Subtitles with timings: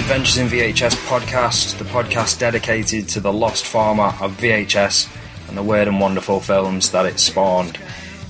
[0.00, 5.14] Adventures in VHS podcast, the podcast dedicated to the lost format of VHS
[5.46, 7.78] and the weird and wonderful films that it spawned.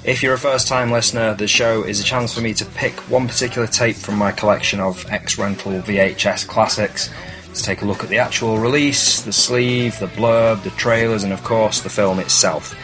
[0.04, 2.94] If you're a first time listener, the show is a chance for me to pick
[3.08, 7.08] one particular tape from my collection of ex rental VHS classics
[7.54, 11.32] to take a look at the actual release, the sleeve, the blurb, the trailers, and
[11.32, 12.74] of course the film itself.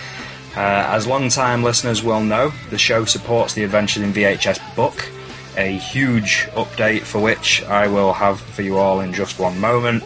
[0.57, 4.61] Uh, as long-time listeners will know, the show supports the Adventures in VHS
[5.67, 10.05] a huge update for which I will have for you all in just one moment.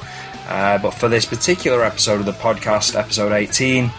[0.48, 3.90] Uh, but for this particular episode of the podcast, episode 18,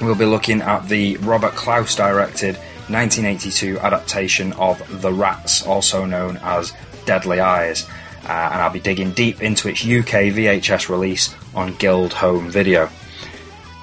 [0.00, 2.56] we'll be looking at the Robert Clouse directed
[2.88, 6.72] 1982 adaptation of The Rats, also known as
[7.06, 7.88] Deadly Eyes.
[8.24, 12.90] Uh, and I'll be digging deep into its UK VHS release on Guild Home Video.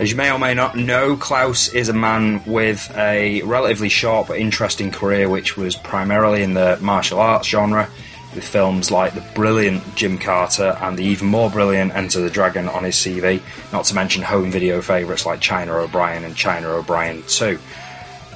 [0.02, 4.30] As you may or may not know, Clouse is a man with a relatively short
[4.30, 7.88] but interesting career, which was primarily in the martial arts genre,
[8.34, 12.84] with films like the brilliant Gymkata and the even more brilliant Enter the Dragon on
[12.84, 17.60] his CV, not to mention home video favourites like China O'Brien and China O'Brien 2.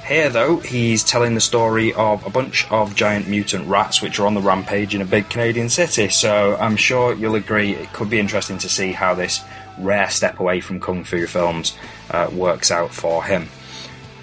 [0.06, 4.26] Here, though, he's telling the story of a bunch of giant mutant rats which are
[4.28, 8.08] on the rampage in a big Canadian city, so I'm sure you'll agree it could
[8.08, 9.40] be interesting to see how this
[9.78, 11.76] rare step away from kung fu films
[12.10, 13.48] uh, works out for him.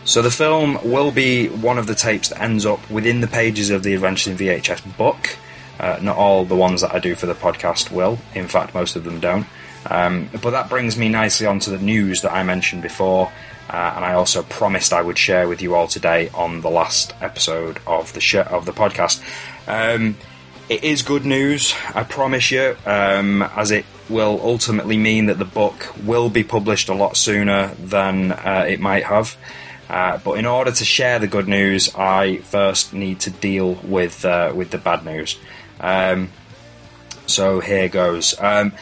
[0.06, 3.70] So the film will be one of the tapes that ends up within the pages
[3.70, 5.38] of the Adventures in VHS book.
[5.80, 8.20] Uh, not all the ones that I do for the podcast will.
[8.36, 9.48] In fact, most of them don't.
[9.90, 13.32] Um, but that brings me nicely onto the news that I mentioned before,
[13.70, 17.14] uh, and I also promised I would share with you all today on the last
[17.22, 19.22] episode of the sh- of the podcast.
[19.68, 20.16] Um,
[20.70, 25.46] it is good news, I promise you, um, as it will ultimately mean that the
[25.46, 29.38] book will be published a lot sooner than uh, it might have.
[29.90, 34.26] Uh, but in order to share the good news, I first need to deal with
[34.26, 35.38] uh, with the bad news.
[35.80, 36.30] Um,
[37.28, 38.40] so here goes.
[38.40, 38.74] Um,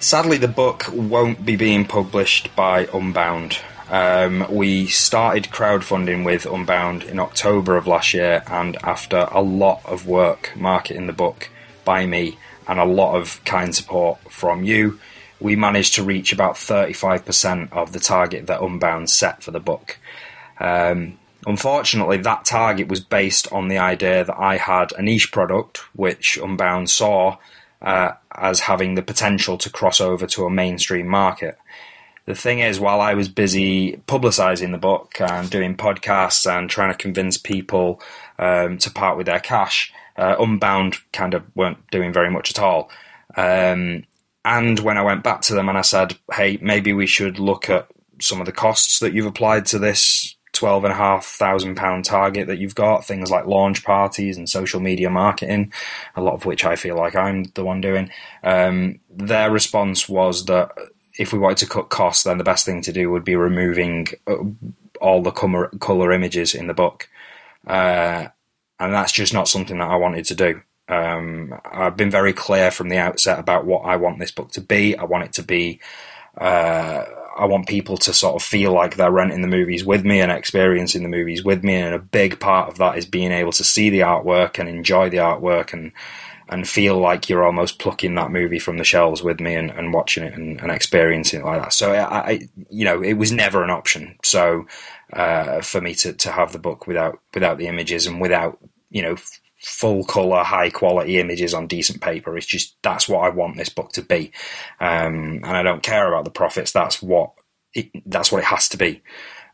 [0.00, 3.58] sadly, the book won't be being published by Unbound.
[3.88, 9.80] Um, we started crowdfunding with Unbound in October of last year, and after a lot
[9.86, 11.48] of work marketing the book
[11.84, 12.36] by me
[12.68, 14.98] and a lot of kind support from you,
[15.40, 19.98] we managed to reach about 35% of the target that Unbound set for the book.
[20.58, 25.78] Um, unfortunately, that target was based on the idea that I had a niche product,
[25.94, 27.36] which Unbound saw
[27.82, 31.58] uh, as having the potential to cross over to a mainstream market.
[32.24, 36.90] The thing is, while I was busy publicising the book and doing podcasts and trying
[36.90, 38.02] to convince people
[38.38, 42.58] um, to part with their cash, uh, Unbound kind of weren't doing very much at
[42.58, 42.90] all.
[43.36, 44.04] Um,
[44.44, 47.68] and when I went back to them and I said, hey, maybe we should look
[47.68, 47.88] at
[48.20, 52.04] some of the costs that you've applied to this twelve and a half thousand pound
[52.06, 55.70] target that you've got, things like launch parties and social media marketing,
[56.14, 58.08] a lot of which I feel like I'm the one doing.
[58.42, 60.72] Um, their response was that
[61.18, 64.06] if we wanted to cut costs, then the best thing to do would be removing
[64.26, 64.36] uh,
[65.00, 67.08] all the color, color images in the book.
[67.66, 68.28] Uh,
[68.78, 70.60] and that's just not something that I wanted to do.
[70.88, 74.60] Um, I've been very clear from the outset about what I want this book to
[74.60, 74.96] be.
[74.96, 75.80] I want it to be,
[76.38, 77.04] uh,
[77.36, 80.30] I want people to sort of feel like they're renting the movies with me and
[80.30, 81.74] experiencing the movies with me.
[81.74, 85.10] And a big part of that is being able to see the artwork and enjoy
[85.10, 85.92] the artwork and,
[86.48, 89.92] and feel like you're almost plucking that movie from the shelves with me and, and
[89.92, 91.72] watching it and, and experiencing it like that.
[91.72, 94.16] So I, I, you know, it was never an option.
[94.22, 94.66] So,
[95.12, 98.58] uh, for me to, to have the book without, without the images and without,
[98.90, 99.16] you know,
[99.58, 102.36] full color, high quality images on decent paper.
[102.36, 104.32] It's just that's what I want this book to be,
[104.80, 106.72] um, and I don't care about the profits.
[106.72, 107.32] That's what
[107.74, 109.02] it, that's what it has to be.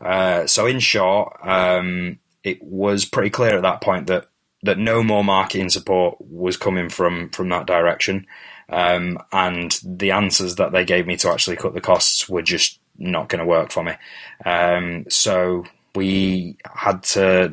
[0.00, 4.26] Uh, so in short, um, it was pretty clear at that point that
[4.62, 8.26] that no more marketing support was coming from from that direction,
[8.68, 12.78] um, and the answers that they gave me to actually cut the costs were just
[12.98, 13.92] not going to work for me.
[14.44, 15.64] Um, so
[15.94, 17.52] we had to,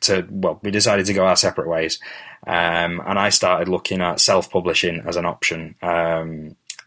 [0.00, 2.00] to well we decided to go our separate ways
[2.46, 5.76] Um, and I started looking at self publishing as an option.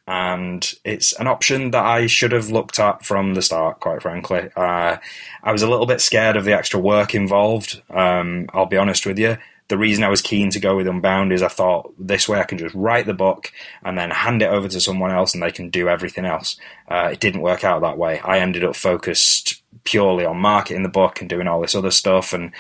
[0.08, 4.50] And it's an option that I should have looked at from the start, quite frankly.
[4.56, 4.98] Uh,
[5.44, 9.06] I was a little bit scared of the extra work involved, um, I'll be honest
[9.06, 9.38] with you.
[9.68, 12.46] The reason I was keen to go with Unbound is I thought this way I
[12.46, 13.52] can just write the book
[13.84, 16.56] and then hand it over to someone else and they can do everything else.
[16.88, 18.20] Uh, it didn't work out that way.
[18.22, 22.32] I ended up focused purely on marketing the book and doing all this other stuff.
[22.32, 22.54] And,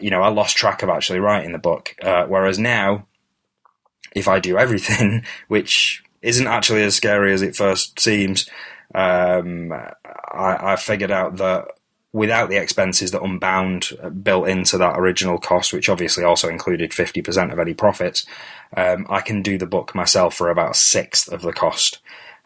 [0.00, 1.94] you know, I lost track of actually writing the book.
[2.00, 3.06] Uh, whereas now,
[4.14, 8.48] if I do everything, which isn't actually as scary as it first seems.
[8.94, 11.66] Um, I, I, figured out that
[12.12, 13.90] without the expenses that Unbound
[14.22, 18.24] built into that original cost, which obviously also included 50% of any profits,
[18.76, 21.98] um, I can do the book myself for about a sixth of the cost.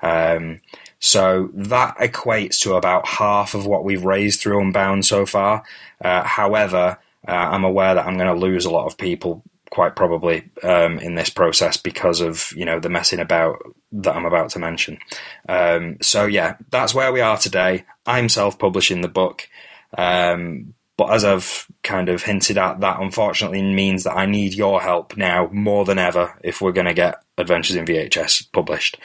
[0.02, 0.61] Um,
[0.99, 5.62] so that equates to about half of what we've raised through Unbound so far.
[6.02, 9.96] Uh, however, uh, I'm aware that I'm going to lose a lot of people quite
[9.96, 13.62] probably um, in this process because of you know the messing about
[13.93, 14.99] that I'm about to mention.
[15.49, 17.84] Um, so yeah, that's where we are today.
[18.06, 19.49] I'm self-publishing the book,
[19.96, 24.82] um, but as I've kind of hinted at, that unfortunately means that I need your
[24.82, 28.99] help now more than ever if we're going to get Adventures in VHS published.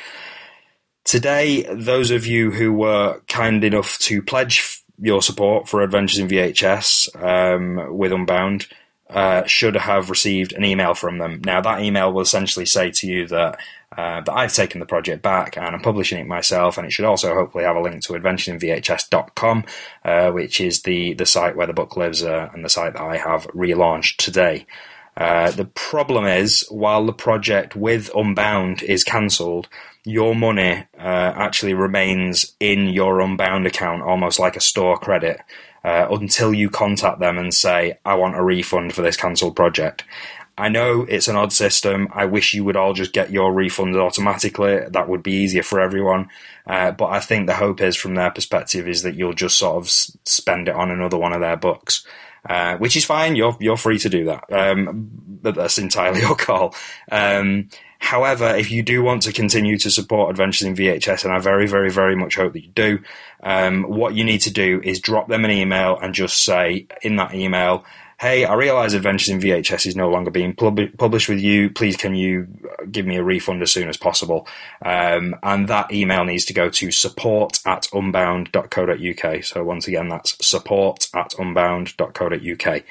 [1.06, 6.28] Today, those of you who were kind enough to pledge your support for Adventures in
[6.28, 8.68] VHS um, with Unbound
[9.10, 11.42] uh, should have received an email from them.
[11.46, 13.60] Now, that email will essentially say to you that
[13.96, 17.06] uh, that I've taken the project back and I'm publishing it myself, and it should
[17.06, 19.66] also hopefully have a link to adventuresinvhs.com,
[20.04, 23.02] uh, which is the, the site where the book lives uh, and the site that
[23.02, 24.66] I have relaunched today.
[25.16, 29.70] Uh, the problem is, while the project with Unbound is cancelled,
[30.04, 35.40] your money uh, actually remains in your Unbound account, almost like a store credit
[35.86, 40.04] uh, until you contact them and say, I want a refund for this cancelled project.
[40.58, 42.08] I know it's an odd system.
[42.12, 44.80] I wish you would all just get your refunds automatically.
[44.90, 46.30] That would be easier for everyone.
[46.66, 49.76] Uh, but I think the hope is, from their perspective, is that you'll just sort
[49.76, 52.04] of spend it on another one of their books.
[52.50, 53.36] Uh, which is fine.
[53.36, 54.52] You're you're free to do that.
[54.52, 55.10] Um,
[55.42, 56.76] but that's entirely your call.
[57.12, 57.70] Um,
[58.00, 61.68] However, if you do want to continue to support Adventures in VHS, and I very,
[61.68, 63.00] very, very much hope that you do,
[63.42, 67.16] um, what you need to do is drop them an email and just say in
[67.16, 67.86] that email,
[68.20, 71.70] hey, I realise Adventures in VHS is no longer being pub- published with you.
[71.70, 72.48] Please, can you
[72.90, 74.48] give me a refund as soon as possible?
[74.84, 79.44] Um, and that email needs to go to support at unbound.co.uk.
[79.44, 82.84] So once again, that's support at unbound.co.uk.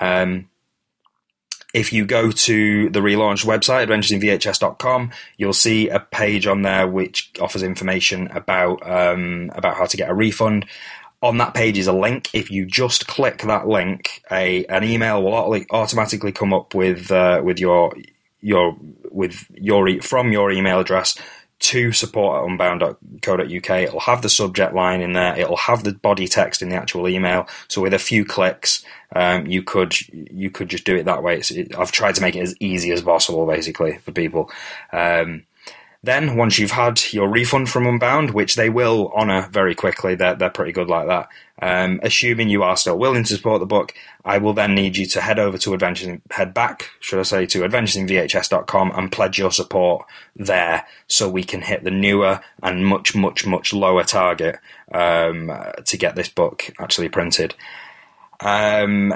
[0.00, 0.48] Um,
[1.76, 7.30] if you go to the relaunched website, adventuresinvhs.com, you'll see a page on there which
[7.38, 10.64] offers information about um, about how to get a refund.
[11.20, 12.30] On that page is a link.
[12.32, 15.34] If you just click that link, a an email will
[15.70, 17.94] automatically come up with uh, with your
[18.40, 18.74] your
[19.10, 21.18] with your from your email address
[21.58, 23.70] to support at unbound.co.uk.
[23.70, 25.38] It'll have the subject line in there.
[25.38, 27.48] It'll have the body text in the actual email.
[27.68, 28.84] So with a few clicks,
[29.14, 31.38] um, you could you could just do it that way.
[31.38, 34.50] It, I've tried to make it as easy as possible, basically, for people.
[34.92, 35.44] Um,
[36.06, 40.34] then, once you've had your refund from Unbound, which they will honour very quickly, they're,
[40.34, 41.28] they're pretty good like that.
[41.60, 43.94] Um, assuming you are still willing to support the book,
[44.24, 47.46] I will then need you to head over to Adventures, head back, should I say,
[47.46, 53.14] to adventuresinvhs.com and pledge your support there so we can hit the newer and much,
[53.14, 54.58] much, much lower target
[54.92, 55.52] um,
[55.84, 57.54] to get this book actually printed.
[58.40, 59.14] Um,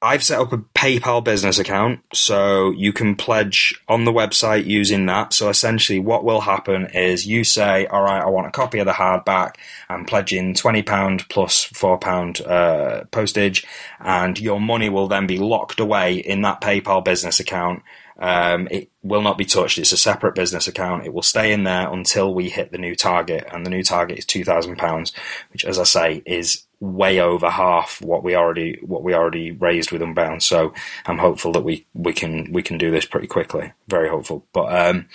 [0.00, 5.06] I've set up a PayPal business account, so you can pledge on the website using
[5.06, 5.32] that.
[5.32, 8.86] So essentially, what will happen is you say, "All right, I want a copy of
[8.86, 9.56] the hardback.
[9.88, 13.66] I'm pledging twenty pound plus four pound uh, postage,"
[13.98, 17.82] and your money will then be locked away in that PayPal business account.
[18.20, 19.78] Um, it will not be touched.
[19.78, 21.06] It's a separate business account.
[21.06, 24.18] It will stay in there until we hit the new target, and the new target
[24.18, 25.12] is two thousand pounds,
[25.52, 29.90] which, as I say, is way over half what we already what we already raised
[29.90, 30.42] with Unbound.
[30.42, 30.72] So
[31.06, 33.72] I'm hopeful that we we can we can do this pretty quickly.
[33.88, 34.46] Very hopeful.
[34.52, 35.08] But um,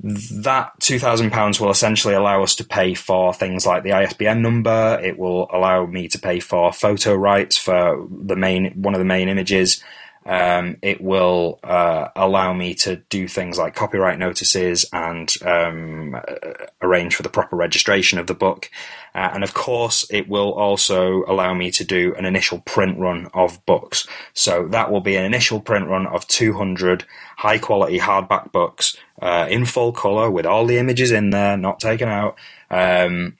[0.00, 4.42] that two thousand pounds will essentially allow us to pay for things like the ISBN
[4.42, 5.00] number.
[5.02, 9.04] It will allow me to pay for photo rights for the main one of the
[9.04, 9.82] main images.
[10.26, 16.16] Um, it will uh, allow me to do things like copyright notices and um,
[16.80, 18.70] arrange for the proper registration of the book.
[19.14, 23.28] Uh, and of course, it will also allow me to do an initial print run
[23.34, 24.06] of books.
[24.32, 27.04] So that will be an initial print run of 200
[27.36, 31.80] high quality hardback books uh, in full color with all the images in there, not
[31.80, 32.36] taken out.
[32.70, 33.36] Um,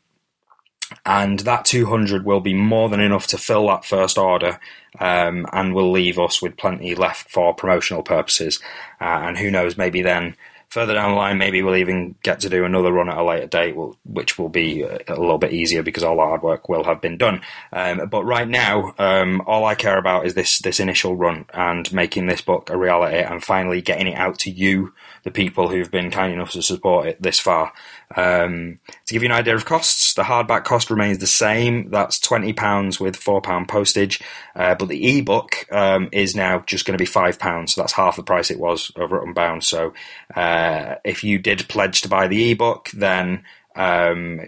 [1.07, 4.61] and that 200 will be more than enough to fill that first order
[5.01, 8.61] um, and will leave us with plenty left for promotional purposes.
[9.01, 10.37] Uh, and who knows, maybe then
[10.75, 13.47] further down the line, maybe we'll even get to do another run at a later
[13.47, 17.01] date, which will be a little bit easier because all the hard work will have
[17.01, 17.41] been done.
[17.73, 21.91] Um, but right now, um, all I care about is this this initial run and
[21.93, 24.93] making this book a reality and finally getting it out to you,
[25.25, 27.73] the people who've been kind enough to support it this far.
[28.15, 31.91] Um, to give you an idea of costs, the hardback cost remains the same.
[31.91, 34.21] That's twenty pounds with four pound postage,
[34.55, 37.75] uh, but the ebook um, is now just going to be five pounds.
[37.75, 39.65] So that's half the price it was over at Unbound.
[39.65, 39.95] So
[40.37, 44.41] uh, if you did pledge to buy the ebook, then um,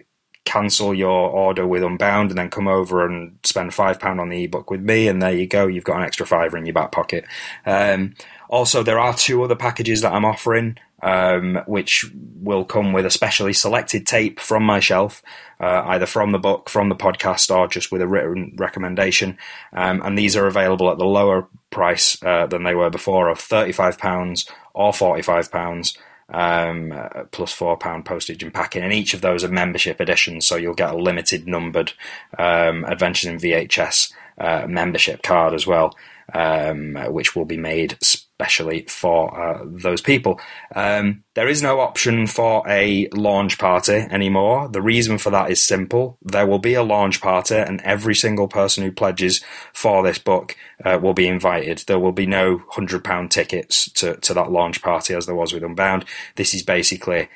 [0.45, 4.45] cancel your order with Unbound and then come over and spend five pound on the
[4.45, 5.67] ebook with me, and there you go.
[5.67, 7.25] You've got an extra fiver in your back pocket.
[7.65, 8.15] Um,
[8.49, 12.07] also, there are two other packages that I'm offering um, which
[12.41, 15.23] will come with a specially selected tape from my shelf,
[15.61, 19.39] uh, either from the book, from the podcast, or just with a written recommendation.
[19.73, 23.39] Um, and these are available at the lower price uh, than they were before of
[23.39, 25.97] £35 or £45.
[26.29, 26.93] Um,
[27.31, 30.45] plus four pound postage and packing, and each of those are membership editions.
[30.45, 31.93] So you'll get a limited numbered
[32.37, 35.97] um, Adventures in VHS uh, membership card as well,
[36.35, 37.97] um, which will be made
[38.39, 40.39] especially for uh, those people.
[40.75, 44.69] Um, there is no option for a launch party anymore.
[44.69, 46.19] The reason for that is simple.
[46.21, 50.55] There will be a launch party, and every single person who pledges for this book
[50.85, 51.85] uh, will be invited.
[51.87, 55.65] There will be no £100 tickets to, to that launch party as there was with
[55.65, 56.05] Unbound.
[56.35, 57.29] This is basically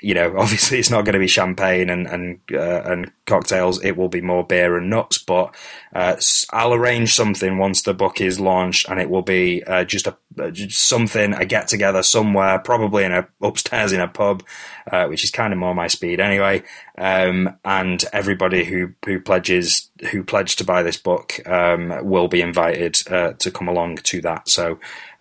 [0.00, 3.82] you know, obviously it's not going to be champagne and and uh, and cocktails.
[3.82, 5.18] It will be more beer and nuts.
[5.18, 5.54] But
[5.94, 6.16] uh,
[6.50, 10.16] I'll arrange something once the book is launched, and it will be uh, just a
[10.52, 14.42] just something a get together somewhere, probably in a upstairs in a pub,
[14.90, 16.62] uh, which is kind of more my speed anyway.
[16.96, 22.40] Um, and everybody who who pledges who pledged to buy this book um, will be
[22.40, 24.48] invited uh, to come along to that.
[24.48, 24.78] So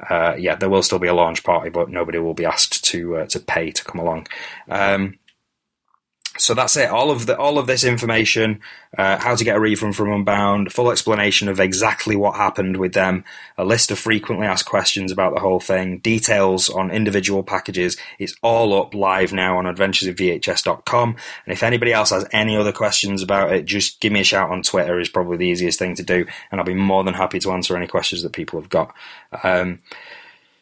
[0.10, 3.17] uh, yeah, there will still be a launch party, but nobody will be asked to
[3.17, 4.27] uh, to pay to come along.
[4.69, 5.19] Um,
[6.38, 6.89] so that's it.
[6.89, 8.62] All of the all of this information,
[8.97, 12.93] uh, how to get a refund from Unbound, full explanation of exactly what happened with
[12.93, 13.24] them,
[13.57, 17.97] a list of frequently asked questions about the whole thing, details on individual packages.
[18.19, 21.09] It's all up live now on adventuresinvhs.com.
[21.45, 24.51] And if anybody else has any other questions about it, just give me a shout
[24.51, 25.00] on Twitter.
[25.00, 27.75] Is probably the easiest thing to do, and I'll be more than happy to answer
[27.75, 28.93] any questions that people have got.
[29.43, 29.79] Um,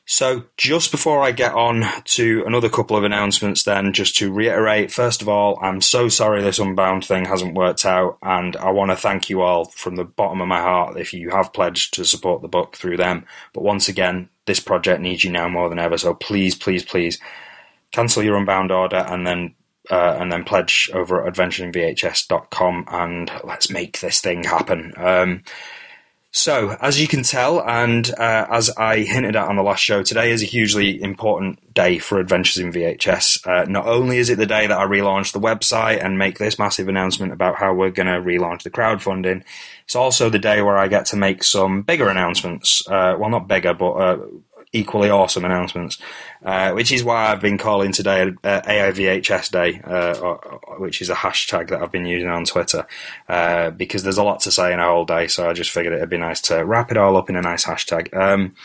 [0.05, 4.91] so, just before I get on to another couple of announcements, then, just to reiterate,
[4.91, 8.91] first of all, I'm so sorry this Unbound thing hasn't worked out, and I want
[8.91, 12.05] to thank you all from the bottom of my heart if you have pledged to
[12.05, 13.25] support the book through them.
[13.53, 17.19] But once again, this project needs you now more than ever, so please, please, please
[17.91, 19.55] cancel your Unbound order and then
[19.89, 24.93] uh, and then pledge over at adventuresinvhs.com and let's make this thing happen.
[24.97, 25.43] Um,
[26.37, 30.03] so, as you can tell, and uh, as I hinted at on the last show,
[30.03, 33.47] today is a hugely important day for Adventures in VHS.
[33.47, 36.59] Uh, not only is it the day that I relaunch the website and make this
[36.59, 39.43] massive announcement about how we're going to relaunch the crowdfunding,
[39.85, 42.85] it's also the day where I get to make some bigger announcements.
[42.85, 44.17] Uh, well, not bigger, but uh,
[44.75, 45.97] equally awesome announcements,
[46.43, 51.15] uh, which is why I've been calling today uh, AIVHS Day, uh, which is a
[51.15, 52.85] hashtag that I've been using on Twitter,
[53.29, 55.93] uh, because there's a lot to say in a whole day, so I just figured
[55.93, 58.13] it'd be nice to wrap it all up in a nice hashtag.
[58.15, 58.55] Um,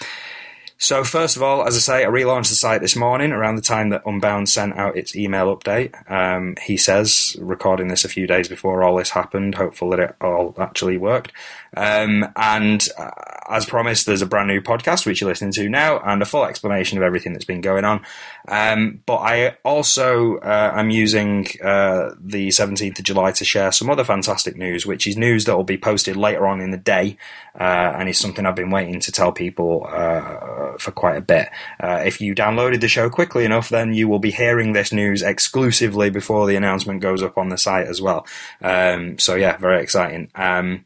[0.83, 3.63] so first of all, as I say, I relaunched the site this morning around the
[3.63, 5.93] time that Unbound sent out its email update.
[6.11, 10.17] Um, he says, recording this a few days before all this happened, hopeful that it
[10.23, 11.33] all actually worked.
[11.77, 13.11] Um, and uh,
[13.51, 16.45] as promised, there's a brand new podcast which you're listening to now, and a full
[16.45, 18.05] explanation of everything that's been going on.
[18.49, 23.91] Um, but I also uh, am using uh, the 17th of July to share some
[23.91, 27.17] other fantastic news, which is news that will be posted later on in the day,
[27.59, 31.49] uh, and is something I've been waiting to tell people uh, for quite a bit.
[31.83, 35.23] Uh, if you downloaded the show quickly enough, then you will be hearing this news
[35.23, 38.27] exclusively before the announcement goes up on the site as well.
[38.63, 40.31] Um, so yeah, very exciting.
[40.35, 40.85] Um,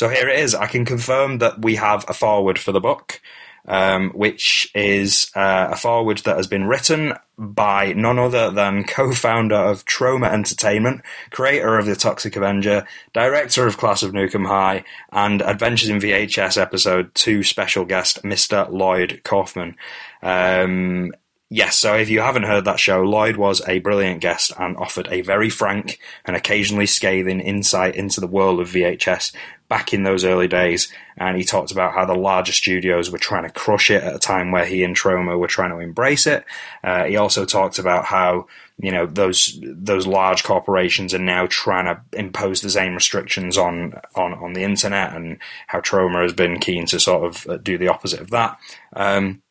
[0.00, 0.54] so here it is.
[0.54, 3.20] I can confirm that we have a foreword for the book,
[3.68, 9.54] um, which is uh, a foreword that has been written by none other than co-founder
[9.54, 14.84] of Troma Entertainment, creator of The Toxic Avenger, director of Class of Nuke 'Em High,
[15.12, 18.72] and Adventures in VHS episode 2 special guest, Mr.
[18.72, 19.76] Lloyd Kaufman.
[20.22, 21.12] Um,
[21.52, 25.08] Yes, so if you haven't heard that show, Lloyd was a brilliant guest and offered
[25.10, 29.32] a very frank and occasionally scathing insight into the world of VHS
[29.68, 30.92] back in those early days.
[31.16, 34.20] And he talked about how the larger studios were trying to crush it at a
[34.20, 36.44] time where he and Troma were trying to embrace it.
[36.84, 38.46] Uh, he also talked about how
[38.78, 44.00] you know those those large corporations are now trying to impose the same restrictions on
[44.14, 47.76] on on the internet, and how Troma has been keen to sort of uh, do
[47.76, 48.56] the opposite of that.
[48.94, 49.42] Um,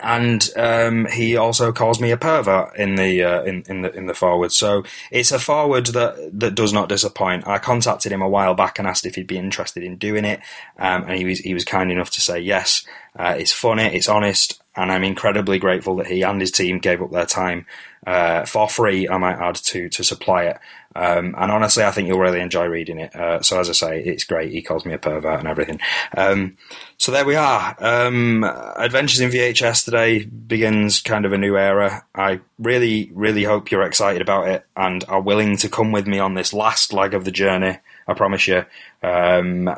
[0.00, 4.06] and um, he also calls me a pervert in the uh, in, in the in
[4.06, 4.52] the foreword.
[4.52, 7.46] So it's a foreword that that does not disappoint.
[7.46, 10.40] I contacted him a while back and asked if he'd be interested in doing it,
[10.78, 12.84] um, and he was he was kind enough to say yes.
[13.14, 17.02] Uh, it's funny, it's honest, and I'm incredibly grateful that he and his team gave
[17.02, 17.66] up their time
[18.06, 19.08] uh, for free.
[19.08, 20.58] I might add to to supply it.
[20.94, 23.14] Um, and honestly, I think you'll really enjoy reading it.
[23.14, 24.52] Uh, so as I say, it's great.
[24.52, 25.80] He calls me a pervert and everything.
[26.16, 26.56] Um,
[26.98, 27.76] so there we are.
[27.78, 32.04] Um, Adventures in VHS today begins kind of a new era.
[32.14, 36.18] I really, really hope you're excited about it and are willing to come with me
[36.18, 37.78] on this last leg of the journey.
[38.06, 38.64] I promise you.
[39.02, 39.70] Um,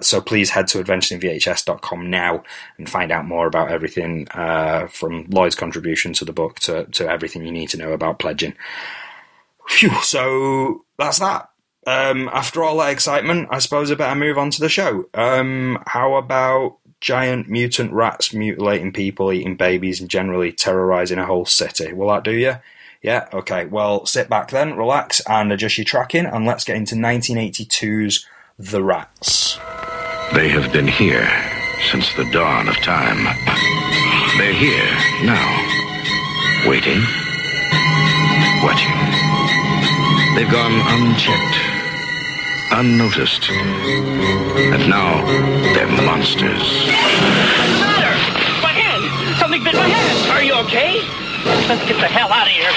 [0.00, 2.42] so please head to adventuresinvhs.com now
[2.78, 7.08] and find out more about everything uh, from Lloyd's contribution to the book to, to
[7.08, 8.54] everything you need to know about pledging.
[9.70, 11.48] Phew, so that's that.
[11.86, 15.06] Um, after all that excitement, I suppose I better move on to the show.
[15.14, 21.46] Um, how about giant mutant rats mutilating people, eating babies, and generally terrorizing a whole
[21.46, 21.92] city?
[21.92, 22.56] Will that do you?
[23.00, 23.64] Yeah, okay.
[23.64, 28.26] Well, sit back then, relax, and adjust your tracking, and let's get into 1982's
[28.58, 29.56] The Rats.
[30.34, 31.30] They have been here
[31.90, 33.24] since the dawn of time.
[34.36, 34.92] They're here
[35.24, 37.00] now, waiting,
[38.62, 39.39] watching.
[40.34, 41.56] They've gone unchecked,
[42.72, 45.26] unnoticed, and now
[45.74, 46.86] they're monsters.
[48.62, 49.04] My hand!
[49.38, 50.30] Something bit my hand!
[50.30, 51.02] Are you okay?
[51.68, 52.70] Let's get the hell out of here.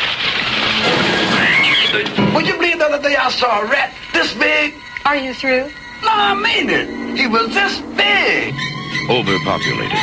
[2.33, 4.73] Would you believe the other day I saw a rat this big?
[5.05, 5.69] Are you through?
[6.01, 6.89] No, I mean it.
[7.15, 8.55] He was this big.
[9.09, 9.99] Overpopulated,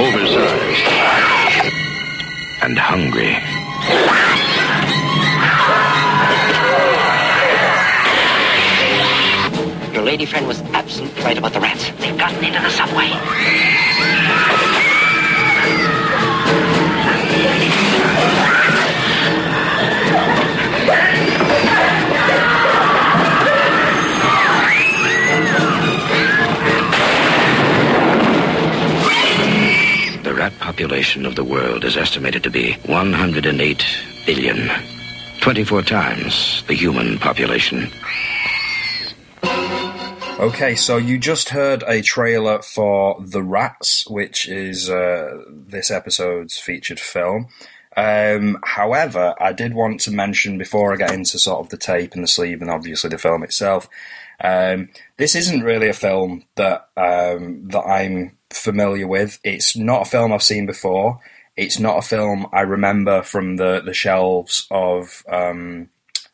[0.00, 0.88] oversized,
[2.62, 4.53] and hungry.
[9.94, 11.90] Your lady friend was absolutely right about the rats.
[11.98, 13.10] They've gotten into the subway.
[30.22, 33.84] The rat population of the world is estimated to be 108
[34.26, 34.70] billion.
[35.44, 37.90] 24 times the human population.
[40.40, 46.56] Okay, so you just heard a trailer for The Rats, which is uh, this episode's
[46.56, 47.48] featured film.
[47.94, 52.14] Um, however, I did want to mention before I get into sort of the tape
[52.14, 53.86] and the sleeve and obviously the film itself,
[54.40, 59.40] um, this isn't really a film that um, that I'm familiar with.
[59.44, 61.20] It's not a film I've seen before.
[61.56, 65.90] It's not a film I remember from the, the shelves of um,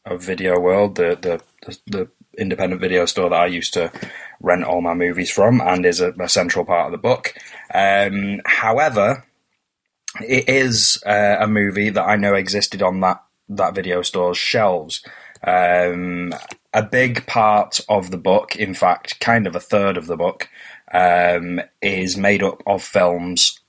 [0.07, 3.93] of Video World, the, the the independent video store that I used to
[4.41, 7.35] rent all my movies from, and is a, a central part of the book.
[7.75, 9.27] Um, however,
[10.21, 15.05] it is uh, a movie that I know existed on that that video store's shelves.
[15.43, 16.33] Um,
[16.73, 20.49] a big part of the book, in fact, kind of a third of the book,
[20.93, 23.60] um, is made up of films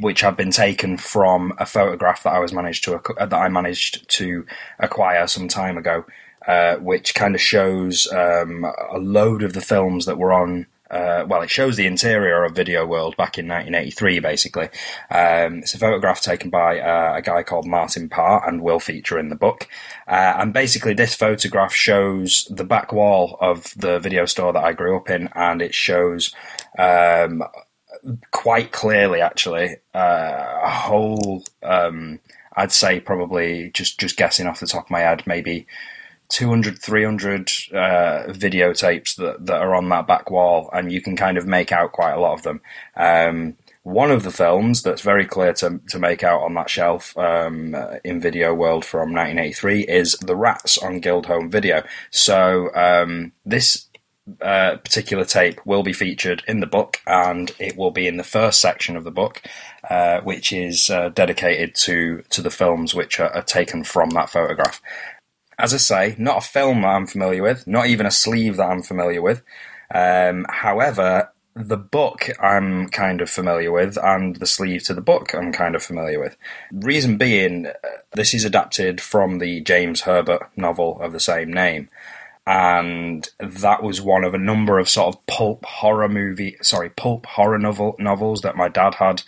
[0.00, 4.08] which have been taken from a photograph that I was managed to that I managed
[4.10, 4.46] to
[4.78, 6.04] acquire some time ago,
[6.46, 10.66] uh, which kind of shows um, a load of the films that were on.
[10.88, 14.68] Uh, well, it shows the interior of Video World back in 1983, basically.
[15.10, 19.18] Um, it's a photograph taken by uh, a guy called Martin Parr and will feature
[19.18, 19.66] in the book.
[20.06, 24.74] Uh, and basically, this photograph shows the back wall of the video store that I
[24.74, 26.32] grew up in, and it shows
[26.78, 27.42] um,
[28.30, 31.44] quite clearly, actually, uh, a whole.
[31.62, 32.20] Um,
[32.56, 35.66] I'd say probably just just guessing off the top of my head, maybe
[36.28, 41.38] 200, 300 uh, videotapes that, that are on that back wall, and you can kind
[41.38, 42.60] of make out quite a lot of them.
[42.96, 43.56] Um,
[43.86, 47.76] one of the films that's very clear to, to make out on that shelf um,
[48.02, 51.84] in Video World from 1983 is The Rats on Guild Home Video.
[52.10, 53.85] So um, this
[54.40, 58.24] uh, particular tape will be featured in the book, and it will be in the
[58.24, 59.42] first section of the book,
[59.88, 64.30] uh, which is uh, dedicated to to the films which are, are taken from that
[64.30, 64.80] photograph.
[65.58, 68.68] As I say, not a film that I'm familiar with, not even a sleeve that
[68.68, 69.42] I'm familiar with.
[69.94, 75.34] Um, however, the book I'm kind of familiar with, and the sleeve to the book
[75.34, 76.36] I'm kind of familiar with.
[76.70, 77.72] Reason being, uh,
[78.12, 81.88] this is adapted from the James Herbert novel of the same name.
[82.46, 87.26] And that was one of a number of sort of pulp horror movie, sorry, pulp
[87.26, 89.22] horror novel novels that my dad had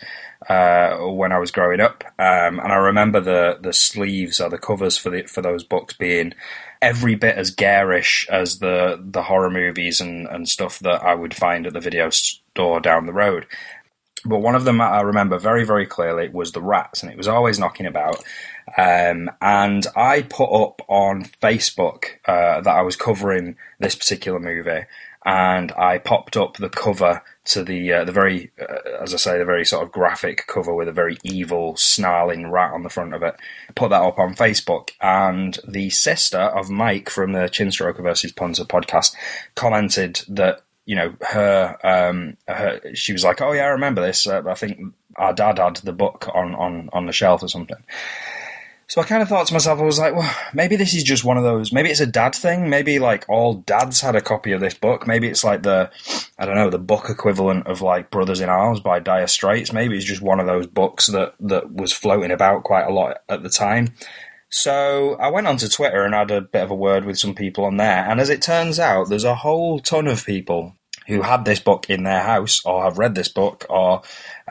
[0.47, 2.05] uh, when I was growing up.
[2.17, 5.93] Um, and I remember the the sleeves or the covers for the for those books
[5.95, 6.33] being
[6.81, 11.33] every bit as garish as the the horror movies and, and stuff that I would
[11.33, 13.47] find at the video store down the road.
[14.25, 17.27] But one of them I remember very, very clearly was the rats, and it was
[17.27, 18.23] always knocking about.
[18.77, 24.85] Um, and I put up on Facebook uh, that I was covering this particular movie,
[25.25, 29.37] and I popped up the cover to the uh, the very, uh, as I say,
[29.37, 33.13] the very sort of graphic cover with a very evil, snarling rat on the front
[33.13, 33.35] of it.
[33.75, 38.65] Put that up on Facebook, and the sister of Mike from the Chinstroker versus Punter
[38.65, 39.13] podcast
[39.55, 44.25] commented that you know her, um, her she was like, "Oh yeah, I remember this.
[44.25, 44.79] Uh, I think
[45.17, 47.83] our dad had the book on on on the shelf or something."
[48.89, 51.23] So I kind of thought to myself, I was like, well, maybe this is just
[51.23, 51.71] one of those.
[51.71, 52.71] Maybe it's a dad thing.
[52.71, 55.05] Maybe like all dads had a copy of this book.
[55.05, 55.91] Maybe it's like the,
[56.39, 59.71] I don't know, the book equivalent of like Brothers in Arms by Dire Straits.
[59.71, 63.17] Maybe it's just one of those books that that was floating about quite a lot
[63.29, 63.93] at the time.
[64.49, 67.65] So I went onto Twitter and had a bit of a word with some people
[67.65, 68.09] on there.
[68.09, 70.78] And as it turns out, there's a whole ton of people
[71.09, 74.03] who had this book in their house or have read this book or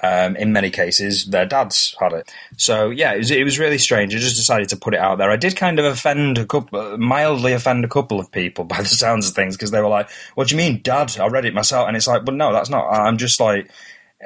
[0.03, 2.31] um, in many cases their dads had it.
[2.57, 4.15] So yeah it was, it was really strange.
[4.15, 5.31] I just decided to put it out there.
[5.31, 8.89] I did kind of offend a couple mildly offend a couple of people by the
[8.89, 11.17] sounds of things because they were like what do you mean dad?
[11.19, 11.87] I read it myself.
[11.87, 12.89] And it's like but no that's not.
[12.91, 13.71] I'm just like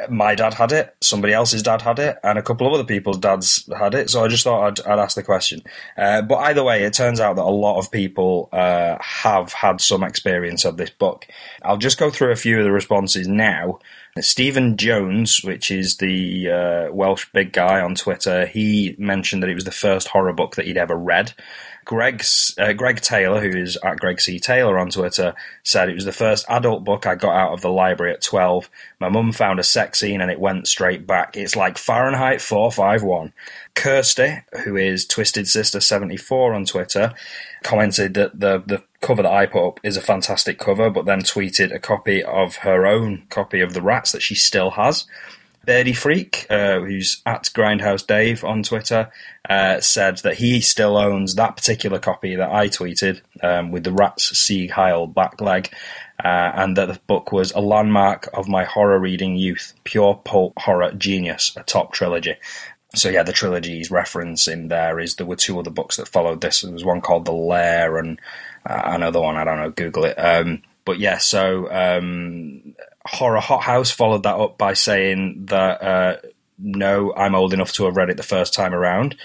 [0.08, 3.18] my dad had it, somebody else's dad had it, and a couple of other people's
[3.18, 4.08] dads had it.
[4.08, 5.62] So I just thought I'd, I'd ask the question.
[5.98, 9.80] Uh, but either way, it turns out that a lot of people uh, have had
[9.80, 11.26] some experience of this book.
[11.62, 13.80] I'll just go through a few of the responses now.
[14.20, 19.54] Stephen Jones, which is the uh, Welsh big guy on Twitter, he mentioned that it
[19.54, 21.32] was the first horror book that he'd ever read.
[21.84, 24.38] Greg's, uh, Greg Taylor, who is at Greg C.
[24.38, 27.70] Taylor on Twitter, said it was the first adult book I got out of the
[27.70, 28.70] library at 12.
[29.00, 31.36] My mum found a sex scene and it went straight back.
[31.36, 33.32] It's like Fahrenheit 451.
[33.74, 37.14] Kirsty, who is Twisted Sister 74 on Twitter,
[37.62, 41.22] commented that the, the cover that I put up is a fantastic cover, but then
[41.22, 45.06] tweeted a copy of her own copy of The Rats that she still has.
[45.64, 49.10] Birdie Freak, uh, who's at Grindhouse Dave on Twitter,
[49.48, 53.92] uh, said that he still owns that particular copy that I tweeted um, with the
[53.92, 55.72] Rats Sieg Heil back leg,
[56.22, 60.58] uh, and that the book was a landmark of my horror reading youth, pure pulp
[60.58, 62.36] horror genius, a top trilogy.
[62.94, 66.40] So yeah, the trilogy's reference in there is there were two other books that followed
[66.40, 66.60] this.
[66.60, 68.20] There was one called The Lair and
[68.66, 69.70] uh, another one I don't know.
[69.70, 70.18] Google it.
[70.18, 72.74] Um, but yeah, so um,
[73.06, 76.16] Horror Hothouse followed that up by saying that uh,
[76.58, 79.16] no, I'm old enough to have read it the first time around.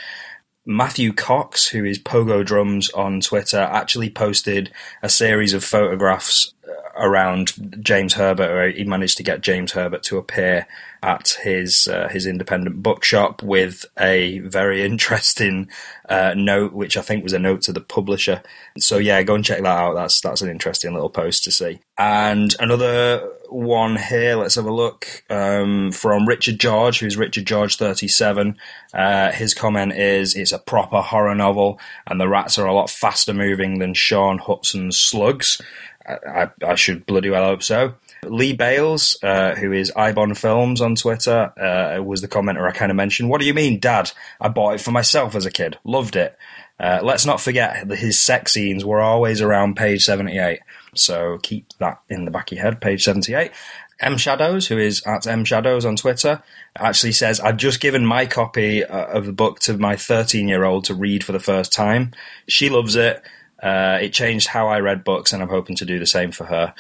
[0.66, 6.54] Matthew Cox, who is Pogo Drums on Twitter, actually posted a series of photographs
[6.96, 8.50] around James Herbert.
[8.50, 10.68] Or he managed to get James Herbert to appear
[11.04, 15.70] at his uh, his independent bookshop with a very interesting
[16.10, 18.42] uh, note, which I think was a note to the publisher.
[18.78, 19.94] So yeah, go and check that out.
[19.94, 21.80] That's that's an interesting little post to see.
[21.98, 24.36] And another one here.
[24.36, 28.58] Let's have a look um, from Richard George, who's Richard George thirty seven.
[28.94, 32.90] Uh, his comment is, "It's a proper horror novel, and the rats are a lot
[32.90, 35.62] faster moving than Shaun Hutson's slugs."
[36.08, 37.96] I, I, should bloody well hope so.
[38.24, 42.92] Lee Bales, uh, who is Ibon Films on Twitter, uh, was the commenter I kind
[42.92, 43.30] of mentioned.
[43.30, 44.12] What do you mean, Dad?
[44.40, 45.78] I bought it for myself as a kid.
[45.84, 46.38] Loved it.
[46.80, 50.60] Uh, let's not forget that his sex scenes were always around page 78.
[50.96, 53.52] So keep that in the back of your head, page 78.
[54.00, 56.44] M Shadows, who is at M Shadows on Twitter,
[56.76, 60.64] actually says, I've just given my copy uh, of the book to my 13 year
[60.64, 62.12] old to read for the first time.
[62.48, 63.24] She loves it.
[63.62, 66.46] Uh, it changed how I read books, and I'm hoping to do the same for
[66.46, 66.74] her,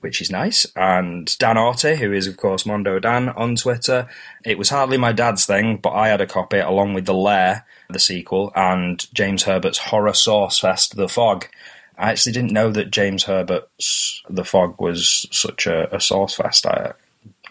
[0.00, 0.66] which is nice.
[0.74, 4.08] And Dan Orte, who is, of course, Mondo Dan on Twitter,
[4.44, 7.64] it was hardly my dad's thing, but I had a copy along with The Lair,
[7.88, 11.46] the sequel, and James Herbert's Horror Source Fest, The Fog.
[11.96, 16.66] I actually didn't know that James Herbert's The Fog was such a, a source fest.
[16.66, 16.92] I,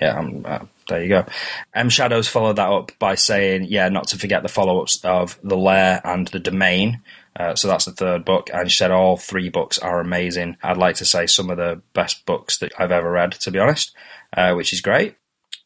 [0.01, 1.25] yeah, um, uh, there you go.
[1.73, 5.39] M Shadows followed that up by saying, yeah, not to forget the follow ups of
[5.43, 6.99] The Lair and The Domain,
[7.35, 8.49] uh, so that's the third book.
[8.53, 10.57] And she said all three books are amazing.
[10.61, 13.59] I'd like to say some of the best books that I've ever read, to be
[13.59, 13.95] honest,
[14.35, 15.15] uh, which is great.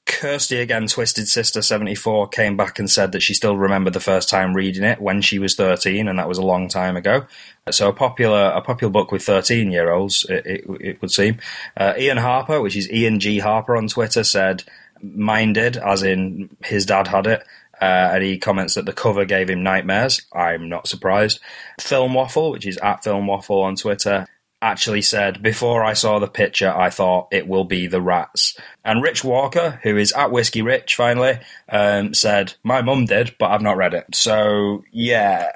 [0.08, 4.30] Kirsty again, Twisted Sister 74, came back and said that she still remembered the first
[4.30, 7.26] time reading it when she was 13, and that was a long time ago.
[7.70, 11.40] So a popular a popular book with 13 year olds, it, it, it, would seem.
[11.76, 13.40] Uh, Ian Harper, which is Ian G.
[13.40, 14.64] Harper on Twitter, said,
[15.04, 17.44] Mine did, as in his dad had it.
[17.82, 20.22] Uh, and he comments that the cover gave him nightmares.
[20.34, 21.40] I'm not surprised.
[21.80, 24.28] Film Waffle, which is at Film Waffle on Twitter,
[24.62, 28.58] actually said, Before I saw the picture, I thought it will be the rats.
[28.84, 33.52] And Rich Walker, who is at Whiskey Rich finally, um, said, My mum did, but
[33.52, 34.06] I've not read it.
[34.16, 35.52] So, yeah,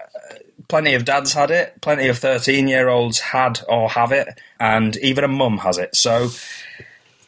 [0.68, 4.96] plenty of dads had it, plenty of 13 year olds had or have it, and
[4.98, 5.96] even a mum has it.
[5.96, 6.30] So,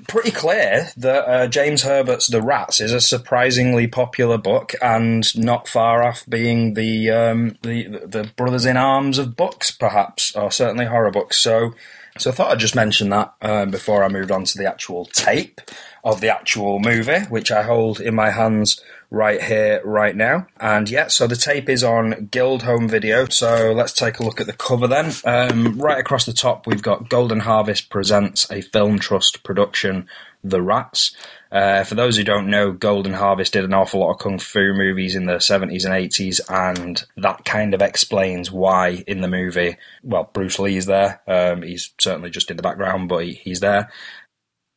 [0.08, 5.68] pretty clear that uh, James Herbert's The Rats is a surprisingly popular book and not
[5.68, 10.86] far off being the um, the, the brothers in arms of books, perhaps, or certainly
[10.86, 11.38] horror books.
[11.38, 11.74] So,
[12.18, 15.06] so I thought I'd just mention that um, before I moved on to the actual
[15.06, 15.62] tape
[16.04, 18.82] of the actual movie, which I hold in my hands
[19.13, 20.47] right here, right now.
[20.60, 23.28] And yeah, so the tape is on Guild Home Video.
[23.30, 25.13] So let's take a look at the cover then.
[25.23, 30.08] Um, right across the top, we've got Golden Harvest presents a Film Trust production,
[30.43, 31.15] The Rats.
[31.52, 34.73] Uh, for those who don't know, Golden Harvest did an awful lot of kung fu
[34.73, 39.78] movies in the 70s and 80s, and that kind of explains why in the movie,
[40.02, 41.21] well, Bruce Lee's there.
[41.28, 43.91] Um, he's certainly just in the background, but he, he's there.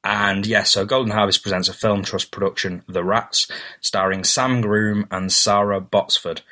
[0.07, 3.49] And yes, so Golden Harvest presents a Film Trust production, The Rats,
[3.81, 6.43] starring Sam Groom and Sarah Botsford.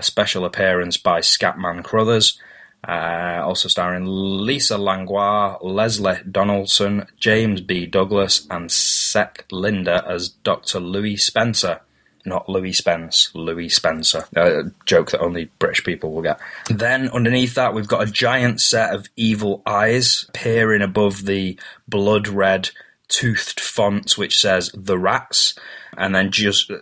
[0.00, 2.40] Special appearance by Scatman Crothers.
[2.88, 7.84] Uh, also starring Lisa Langlois, Leslie Donaldson, James B.
[7.84, 10.80] Douglas, and Cec Linder as Dr.
[10.80, 11.80] Louis Spencer.
[12.24, 14.24] Not Louis Spence, Louis Spencer.
[14.34, 16.40] A joke that only British people will get.
[16.70, 22.28] Then underneath that, we've got a giant set of evil eyes peering above the blood
[22.28, 22.70] red
[23.08, 25.54] toothed font which says the rats,
[25.96, 26.78] and then just uh,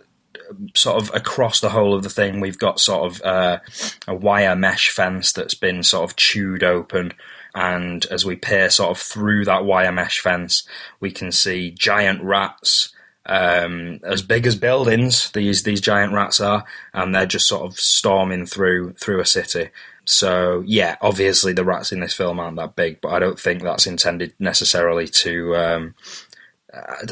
[0.73, 3.59] sort of across the whole of the thing, we've got sort of uh,
[4.07, 7.13] a wire mesh fence that's been sort of chewed open.
[7.55, 10.67] And as we peer sort of through that wire mesh fence,
[10.99, 12.93] we can see giant rats
[13.25, 15.31] um, as big as buildings.
[15.31, 19.69] These these giant rats are, and they're just sort of storming through through a city.
[20.05, 23.61] So yeah, obviously the rats in this film aren't that big, but I don't think
[23.61, 25.55] that's intended necessarily to.
[25.55, 25.95] Um,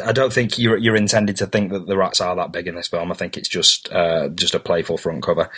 [0.04, 2.74] I don't think you're you're intended to think that the rats are that big in
[2.74, 3.12] this film.
[3.12, 5.50] I think it's just uh, just a playful front cover.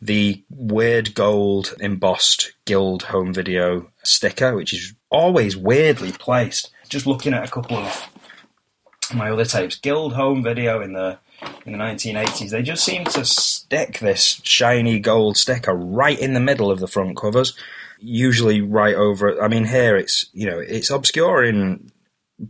[0.00, 6.70] The weird gold embossed Guild home video sticker, which is always weirdly placed.
[6.88, 8.11] Just looking at a couple of
[9.14, 11.18] my other tapes, Guild home video in the
[11.66, 16.40] in the 1980s, they just seem to stick this shiny gold sticker right in the
[16.40, 17.56] middle of the front covers.
[17.98, 19.42] Usually right over.
[19.42, 21.90] I mean, here it's you know it's obscuring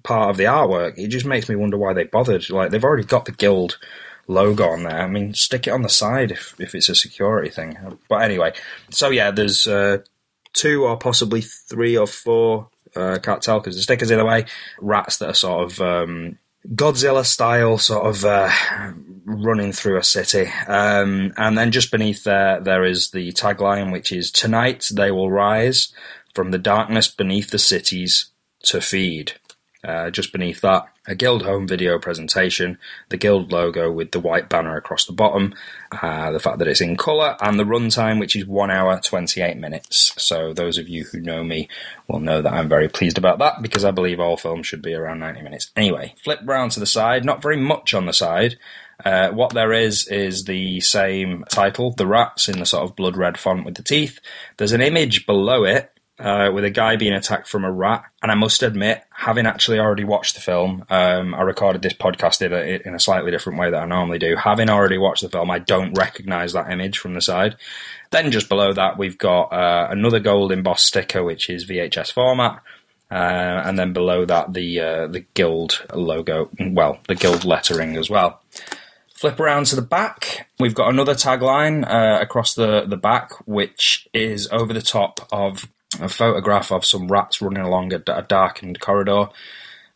[0.02, 0.98] part of the artwork.
[0.98, 2.48] It just makes me wonder why they bothered.
[2.50, 3.78] Like they've already got the guild
[4.26, 5.00] logo on there.
[5.00, 7.98] I mean, stick it on the side if if it's a security thing.
[8.08, 8.52] But anyway,
[8.90, 9.98] so yeah, there's uh,
[10.52, 12.68] two or possibly three or four.
[12.94, 14.44] Uh, can't tell because the stickers in the way.
[14.80, 18.50] Rats that are sort of um, Godzilla style, sort of uh,
[19.24, 20.50] running through a city.
[20.66, 25.30] Um, and then just beneath there, there is the tagline, which is Tonight they will
[25.30, 25.92] rise
[26.34, 28.30] from the darkness beneath the cities
[28.64, 29.32] to feed.
[29.84, 34.48] Uh, just beneath that, a Guild home video presentation, the Guild logo with the white
[34.48, 35.54] banner across the bottom,
[36.00, 39.56] uh, the fact that it's in colour, and the runtime, which is 1 hour 28
[39.56, 40.14] minutes.
[40.16, 41.68] So, those of you who know me
[42.06, 44.94] will know that I'm very pleased about that because I believe all films should be
[44.94, 45.72] around 90 minutes.
[45.76, 48.56] Anyway, flip round to the side, not very much on the side.
[49.04, 53.16] Uh, what there is is the same title, The Rats, in the sort of blood
[53.16, 54.20] red font with the teeth.
[54.56, 58.04] There's an image below it uh, with a guy being attacked from a rat.
[58.22, 62.42] And I must admit, having actually already watched the film, um, I recorded this podcast
[62.42, 64.36] in a, slightly different way that I normally do.
[64.36, 67.56] Having already watched the film, I don't recognise that image from the side.
[68.10, 72.62] Then just below that, we've got uh, another gold embossed sticker, which is VHS format.
[73.10, 78.08] Uh, and then below that, the uh, the guild logo, well, the guild lettering as
[78.08, 78.40] well.
[79.14, 80.48] Flip around to the back.
[80.58, 85.68] We've got another tagline uh, across the, the back, which is over the top of
[86.00, 89.28] a photograph of some rats running along a, a darkened corridor.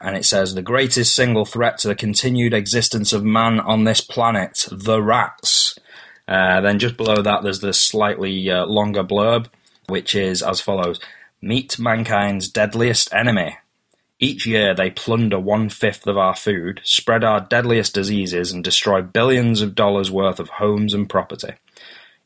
[0.01, 4.01] And it says, The greatest single threat to the continued existence of man on this
[4.01, 5.79] planet, the rats.
[6.29, 9.47] Uh, then just below that, there's the slightly uh, longer blurb,
[9.89, 11.01] which is as follows
[11.41, 13.59] Meet mankind's deadliest enemy.
[14.19, 19.03] Each year they plunder one fifth of our food, spread our deadliest diseases, and destroy
[19.03, 21.55] billions of dollars worth of homes and property.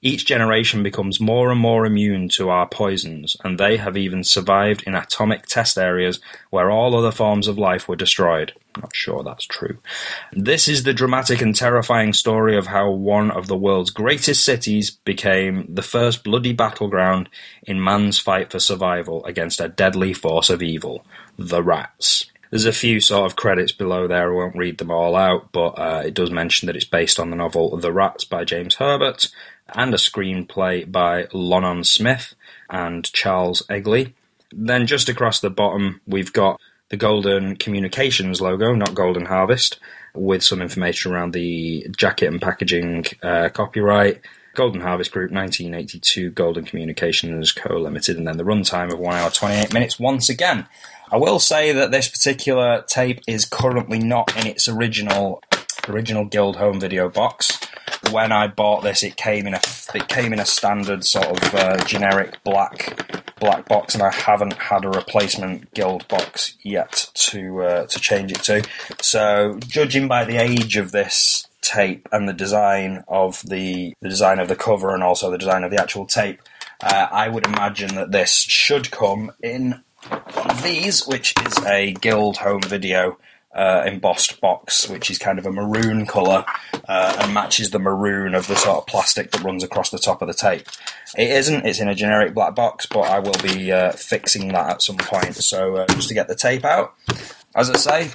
[0.03, 4.83] Each generation becomes more and more immune to our poisons, and they have even survived
[4.87, 8.55] in atomic test areas where all other forms of life were destroyed.
[8.79, 9.77] Not sure that's true.
[10.33, 14.91] This is the dramatic and terrifying story of how one of the world's greatest cities
[14.91, 17.29] became the first bloody battleground
[17.65, 21.05] in man's fight for survival against a deadly force of evil
[21.37, 22.27] the rats.
[22.51, 24.33] There's a few sort of credits below there.
[24.33, 27.31] I won't read them all out, but uh, it does mention that it's based on
[27.31, 29.29] the novel The Rats by James Herbert
[29.75, 32.35] and a screenplay by Lonon Smith
[32.69, 34.13] and Charles Eglee.
[34.53, 39.79] Then just across the bottom, we've got the Golden Communications logo, not Golden Harvest,
[40.15, 44.21] with some information around the jacket and packaging uh, copyright.
[44.55, 47.77] Golden Harvest Group, 1982, Golden Communications Co.
[47.77, 50.67] Limited, and then the runtime of 1 hour 28 minutes once again.
[51.13, 55.43] I will say that this particular tape is currently not in its original
[55.89, 57.59] original Guild Home video box.
[58.11, 59.61] When I bought this, it came in a
[59.95, 64.55] it came in a standard sort of uh, generic black black box, and I haven't
[64.55, 68.63] had a replacement Guild box yet to uh, to change it to.
[69.03, 74.39] So, judging by the age of this tape and the design of the the design
[74.39, 76.41] of the cover and also the design of the actual tape,
[76.83, 81.93] uh, I would imagine that this should come in one of these, which is a
[81.93, 83.19] Guild Home Video
[83.55, 86.45] uh, embossed box, which is kind of a maroon colour
[86.89, 90.23] uh, and matches the maroon of the sort of plastic that runs across the top
[90.23, 90.67] of the tape.
[91.17, 94.71] It isn't, it's in a generic black box, but I will be uh, fixing that
[94.71, 95.35] at some point.
[95.35, 96.95] So, uh, just to get the tape out,
[97.57, 98.11] as I say,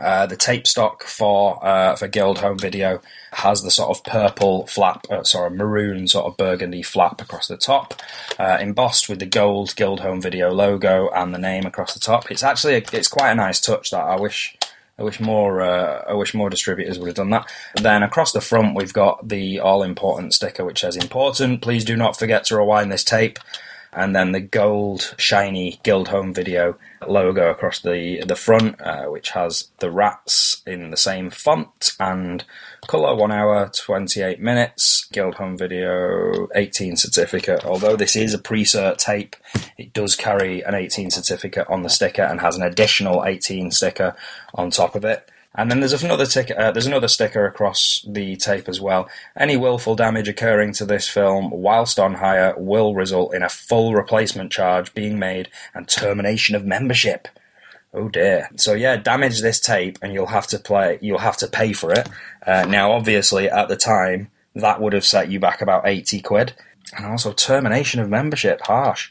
[0.00, 3.00] uh, the tape stock for uh, for Guild Home Video
[3.32, 7.56] has the sort of purple flap, uh, sorry, maroon sort of burgundy flap across the
[7.56, 8.00] top,
[8.38, 12.30] uh, embossed with the gold Guild Home Video logo and the name across the top.
[12.30, 14.56] It's actually a, it's quite a nice touch that I wish.
[14.98, 15.62] I wish more.
[15.62, 17.50] Uh, I wish more distributors would have done that.
[17.80, 21.62] Then across the front, we've got the all-important sticker, which says "Important.
[21.62, 23.38] Please do not forget to rewind this tape."
[23.92, 26.76] And then the gold shiny Guild Home Video
[27.06, 32.44] logo across the the front, uh, which has the rats in the same font and
[32.86, 33.14] color.
[33.14, 35.06] One hour twenty eight minutes.
[35.12, 37.64] Guild Home Video eighteen certificate.
[37.64, 39.36] Although this is a pre-cert tape,
[39.76, 44.14] it does carry an eighteen certificate on the sticker and has an additional eighteen sticker
[44.54, 45.28] on top of it.
[45.54, 46.56] And then there's another ticket.
[46.56, 49.08] Uh, there's another sticker across the tape as well.
[49.36, 53.94] Any willful damage occurring to this film whilst on hire will result in a full
[53.94, 57.28] replacement charge being made and termination of membership.
[57.92, 58.48] Oh dear.
[58.56, 60.98] So yeah, damage this tape and you'll have to play.
[61.02, 62.08] You'll have to pay for it.
[62.46, 66.54] Uh, now, obviously, at the time, that would have set you back about eighty quid,
[66.96, 68.62] and also termination of membership.
[68.62, 69.10] Harsh.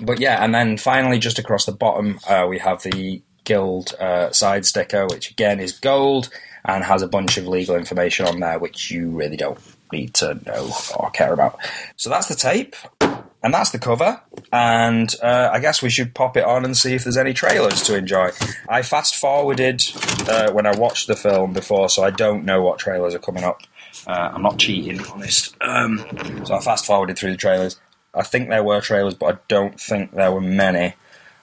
[0.00, 4.30] But yeah, and then finally, just across the bottom, uh, we have the Guild uh,
[4.30, 6.28] side sticker, which again is gold
[6.66, 9.58] and has a bunch of legal information on there, which you really don't
[9.90, 11.58] need to know or care about.
[11.96, 14.20] So that's the tape, and that's the cover.
[14.52, 17.82] And uh, I guess we should pop it on and see if there's any trailers
[17.84, 18.32] to enjoy.
[18.68, 19.82] I fast forwarded
[20.28, 23.44] uh, when I watched the film before, so I don't know what trailers are coming
[23.44, 23.62] up.
[24.06, 25.56] Uh, I'm not cheating, honest.
[25.62, 26.04] Um,
[26.44, 27.80] so I fast forwarded through the trailers.
[28.12, 30.94] I think there were trailers, but I don't think there were many.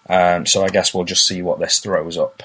[0.07, 2.43] Um, so I guess we'll just see what this throws up.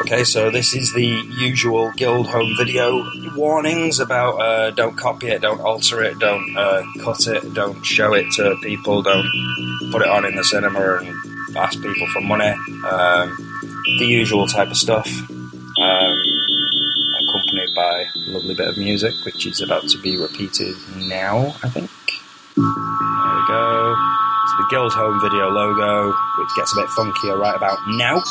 [0.00, 1.06] Okay, so this is the
[1.38, 6.82] usual Guild Home Video warnings about uh, don't copy it, don't alter it, don't uh,
[7.00, 9.28] cut it, don't show it to people, don't
[9.92, 12.50] put it on in the cinema and ask people for money.
[12.88, 13.36] Um,
[13.98, 15.08] the usual type of stuff.
[15.80, 16.19] Um,
[18.30, 21.90] lovely bit of music, which is about to be repeated now, I think.
[22.56, 23.96] There we go.
[24.44, 28.22] It's the Guild Home video logo, which gets a bit funkier right about now.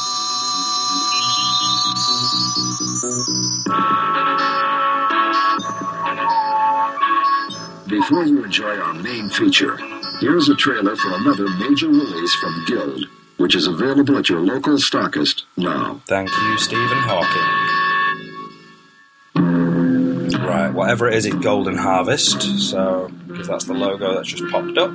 [7.87, 9.77] Before you enjoy our main feature,
[10.19, 13.05] here's a trailer for another major release from Guild,
[13.37, 16.01] which is available at your local stockist now.
[16.07, 17.88] Thank you, Stephen Hawking.
[20.73, 24.91] Whatever it is, it's Golden Harvest, so, because that's the logo that's just popped up.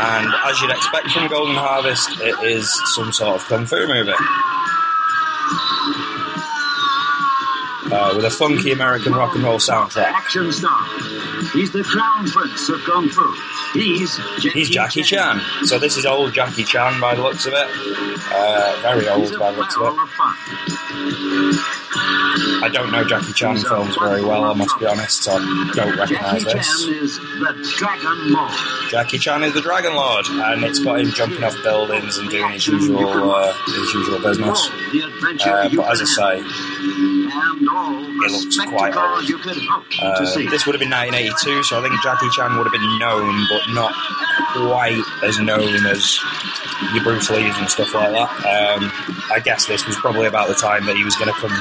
[0.00, 4.12] And as you'd expect from Golden Harvest, it is some sort of kung fu movie.
[7.92, 10.04] Uh, with a funky American rock and roll soundtrack.
[10.04, 10.84] Action star.
[11.52, 13.34] He's the crown prince of kung fu.
[13.74, 15.40] He's Jackie, He's Jackie Chan.
[15.64, 17.68] So this is old Jackie Chan by the looks of it.
[18.32, 21.27] Uh, very old by the looks of it.
[21.94, 25.96] I don't know Jackie Chan films very well, I must be honest, so I don't
[25.98, 26.84] recognise Jackie this.
[26.84, 28.52] Chan is the Dragon Lord.
[28.90, 32.52] Jackie Chan is the Dragon Lord, and it's got him jumping off buildings and doing
[32.52, 34.68] his usual uh, his usual business.
[34.70, 39.28] All the adventure Uh, but as I say, and all the it looks quite old.
[39.28, 42.56] you could hope to Uh, this would have been 1982, so I think Jackie Chan
[42.56, 43.94] would have been known, but not
[44.52, 46.18] quite as known as
[46.92, 48.30] your Bruce Lee's and stuff like that.
[48.44, 48.92] Um,
[49.32, 51.52] I guess this was probably about the time that he was going to come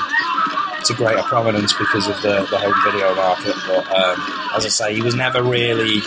[0.88, 3.56] to greater prominence because of the, the home video market.
[3.68, 6.02] But um, as I say, he was never really.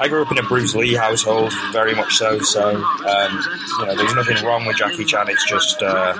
[0.00, 2.38] I grew up in a Bruce Lee household, very much so.
[2.40, 3.42] So um,
[3.78, 5.28] you know, there's nothing wrong with Jackie Chan.
[5.28, 6.14] It's just uh,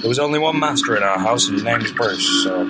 [0.00, 2.44] there was only one master in our house, and his name was Bruce.
[2.44, 2.64] So.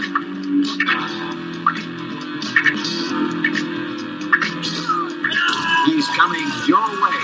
[5.86, 7.22] He's coming your way.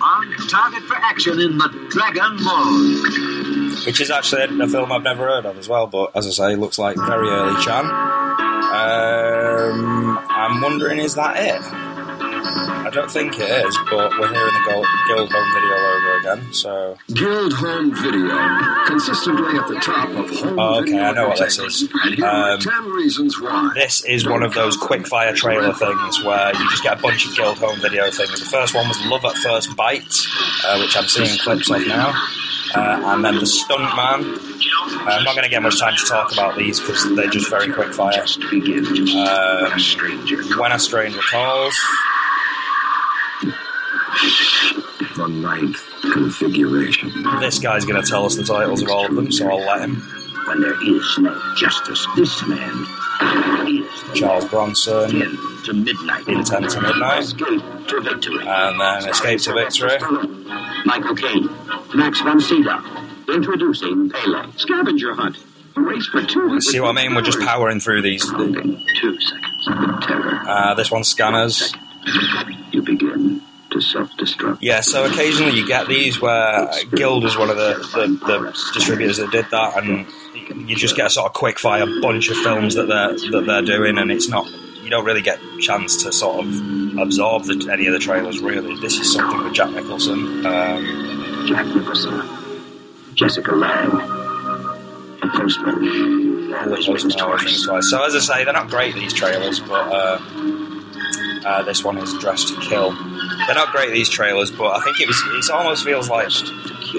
[0.00, 3.35] On target for action in the Dragon Lord.
[3.84, 5.86] Which is actually a film I've never heard of as well.
[5.86, 7.84] But as I say, it looks like very early Chan.
[8.76, 11.60] Um, I'm wondering, is that it?
[11.62, 16.52] I don't think it is, but we're hearing the Guild, Guild Home Video logo again.
[16.52, 21.38] So Guild Home Video, consistently at the top of home Oh, okay, I know what
[21.38, 21.88] this is.
[22.04, 23.70] And here are Um, 10 reasons why.
[23.74, 27.26] this is one of those quick fire trailer things where you just get a bunch
[27.26, 28.38] of Guild Home Video things.
[28.38, 30.14] The first one was Love at First Bite,
[30.64, 32.12] uh, which I'm seeing clips of now,
[32.74, 34.24] uh, and then the Stunt Man.
[34.24, 37.50] Uh, I'm not going to get much time to talk about these because they're just
[37.50, 38.12] very quick fire.
[38.12, 38.84] Just begin.
[38.84, 40.58] Just Um.
[40.58, 41.78] When a Stranger Calls.
[45.16, 47.12] The ninth configuration.
[47.40, 49.80] This guy's going to tell us the titles of all of them, so I'll let
[49.82, 49.96] him.
[50.46, 52.86] When there is no justice, this man
[54.14, 55.10] Charles Bronson,
[55.64, 56.26] to midnight.
[56.28, 57.22] In Ten to Midnight.
[57.24, 58.46] Escape to victory.
[58.46, 59.98] and then Escape to Victory.
[60.84, 61.48] Michael Caine.
[61.94, 62.82] Max von Sydow.
[63.28, 64.50] Introducing Pele.
[64.56, 65.36] Scavenger hunt.
[65.76, 66.60] A race for two.
[66.60, 67.14] See what I mean?
[67.14, 68.22] We're just powering through these.
[68.24, 70.40] Two seconds of terror.
[70.46, 71.74] Uh, this one's Scanners.
[72.70, 73.42] You begin
[73.72, 74.58] to self-destruct.
[74.60, 79.16] Yeah, so occasionally you get these where Guild was one of the, the, the distributors
[79.18, 80.06] that did that, and
[80.54, 83.62] you just get a sort of quick fire bunch of films that they're that they're
[83.62, 84.48] doing, and it's not
[84.82, 88.40] you don't really get a chance to sort of absorb the, any of the trailers.
[88.40, 90.46] Really, this is something with Jack Nicholson.
[90.46, 92.22] Um, Jack Nicholson.
[93.14, 93.90] Jessica Lange.
[95.22, 96.54] A postman.
[96.54, 97.90] Always wins twice.
[97.90, 100.18] So as I say, they're not great these trailers, but uh,
[101.46, 102.90] uh, this one is Dressed to Kill.
[102.90, 105.48] They're not great these trailers, but I think it was.
[105.48, 106.32] It almost feels like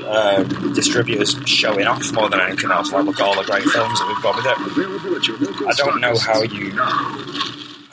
[0.05, 0.43] uh,
[0.73, 2.91] distributors showing off more than anything else.
[2.93, 5.67] Like look at all the great films that we've got with it.
[5.67, 6.71] I don't know how you.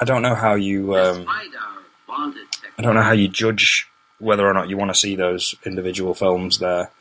[0.01, 0.97] I don't know how you.
[0.97, 3.89] Um, I don't know how you judge
[4.19, 6.93] whether or not you want to see those individual films there,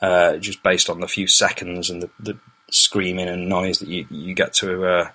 [0.00, 2.38] uh, just based on the few seconds and the, the
[2.70, 5.10] screaming and noise that you you get to uh,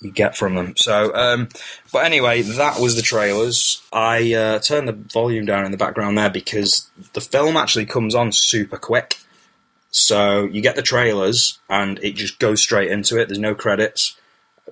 [0.00, 0.74] you get from them.
[0.76, 1.48] So, um,
[1.92, 3.82] but anyway, that was the trailers.
[3.92, 8.14] I uh, turned the volume down in the background there because the film actually comes
[8.14, 9.18] on super quick.
[9.90, 13.28] So you get the trailers and it just goes straight into it.
[13.28, 14.16] There's no credits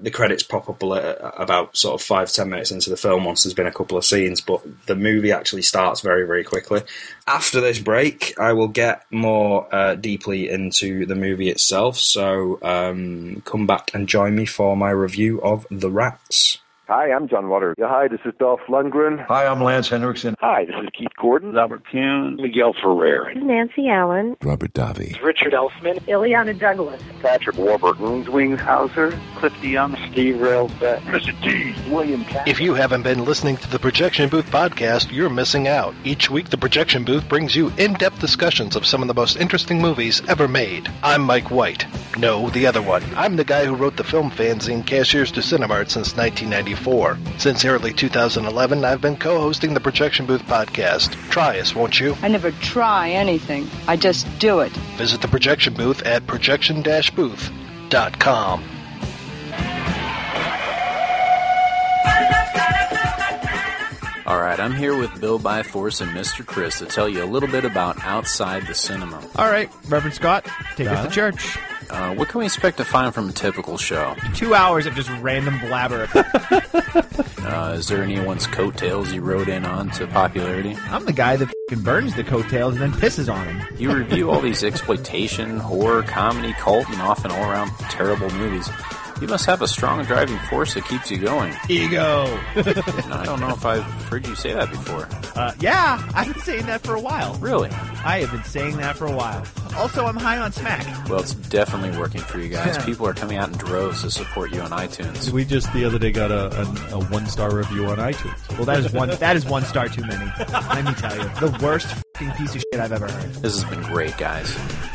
[0.01, 3.55] the credits pop up about sort of five ten minutes into the film once there's
[3.55, 6.83] been a couple of scenes, but the movie actually starts very very quickly.
[7.27, 11.99] After this break, I will get more uh, deeply into the movie itself.
[11.99, 16.59] So um, come back and join me for my review of The Rats.
[16.89, 17.75] Hi, I'm John Waters.
[17.77, 19.23] Yeah, hi, this is Dolph Lundgren.
[19.27, 20.35] Hi, I'm Lance Henriksen.
[20.41, 21.53] Hi, this is Keith Gordon.
[21.53, 22.37] Robert Kuhn.
[22.37, 23.35] Miguel Ferrer.
[23.35, 24.39] Nancy Allen.
[24.43, 25.21] Robert Davi.
[25.23, 26.01] Richard Elfman.
[26.07, 27.03] Illeana Douglas.
[27.21, 28.33] Patrick Warburton.
[28.33, 29.11] Wings Hauser.
[29.37, 29.99] Cliff DeYoung.
[30.11, 31.01] Steve Railsback.
[31.01, 31.39] Mr.
[31.43, 31.75] T.
[31.93, 32.49] William Katt.
[32.49, 35.95] If you haven't been listening to the Projection Booth podcast, you're missing out.
[36.05, 39.37] Each week, the Projection Booth brings you in depth discussions of some of the most
[39.37, 40.91] interesting movies ever made.
[41.03, 41.85] I'm Mike White.
[42.17, 43.03] No, the other one.
[43.15, 46.17] I'm the guy who wrote the film fanzine Cashiers du Cinemart since
[46.87, 47.39] 1994.
[47.39, 51.13] Since early 2011, I've been co hosting the Projection Booth podcast.
[51.31, 52.17] Try us, won't you?
[52.23, 53.69] I never try anything.
[53.87, 54.73] I just do it.
[54.97, 58.65] Visit the Projection Booth at projection booth.com.
[64.27, 66.45] All right, I'm here with Bill Byforce and Mr.
[66.45, 69.27] Chris to tell you a little bit about Outside the Cinema.
[69.37, 71.57] All right, Reverend Scott, take us to church.
[71.91, 74.15] Uh, what can we expect to find from a typical show?
[74.35, 76.09] Two hours of just random blabber.
[77.49, 80.77] Uh, is there anyone's coattails you rode in on to popularity?
[80.91, 81.49] I'm the guy that
[81.83, 83.67] burns the coattails and then pisses on them.
[83.79, 88.69] You review all these exploitation, horror, comedy, cult, and often all around terrible movies.
[89.23, 91.55] You must have a strong driving force that keeps you going.
[91.71, 92.27] Ego.
[92.55, 95.09] I don't know if I've heard you say that before.
[95.35, 97.35] Uh, yeah, I've been saying that for a while.
[97.37, 97.71] Really?
[97.71, 99.43] I have been saying that for a while.
[99.77, 101.09] Also, I'm high on smack.
[101.09, 102.83] Well, it's definitely working for you guys.
[102.85, 105.31] People are coming out in droves to support you on iTunes.
[105.31, 108.57] We just the other day got a, a, a one star review on iTunes.
[108.57, 109.09] Well, that is one.
[109.11, 110.31] that is one star too many.
[110.53, 113.35] Let me tell you, the worst fing piece of shit I've ever heard.
[113.35, 114.51] This has been great, guys.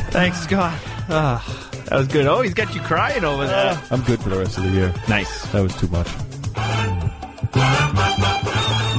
[0.09, 0.78] Thanks, God.
[1.09, 2.28] Ah, that was good.
[2.28, 3.82] Oh, he's got you crying over there.
[3.91, 4.93] I'm good for the rest of the year.
[5.09, 5.47] Nice.
[5.51, 6.07] That was too much.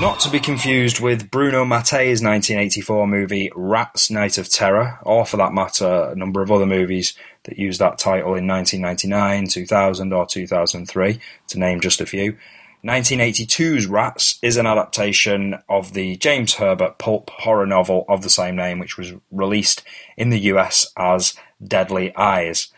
[0.05, 5.39] Not to be confused with Bruno Mattei's 1984 movie Rats Night of Terror, or for
[5.39, 10.27] that matter, a number of other movies that used that title in 1999, 2000, or
[10.27, 12.37] 2003, to name just a few.
[12.85, 18.57] 1982's Rats is an adaptation of the James Herbert pulp horror novel of the same
[18.57, 19.83] name, which was released
[20.19, 21.33] in the US as
[21.67, 22.69] Deadly Eyes.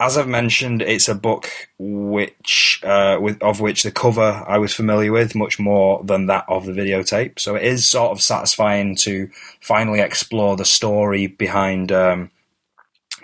[0.00, 4.72] As I've mentioned, it's a book which, uh, with, of which the cover I was
[4.72, 7.40] familiar with much more than that of the videotape.
[7.40, 9.28] So it is sort of satisfying to
[9.60, 12.30] finally explore the story behind um,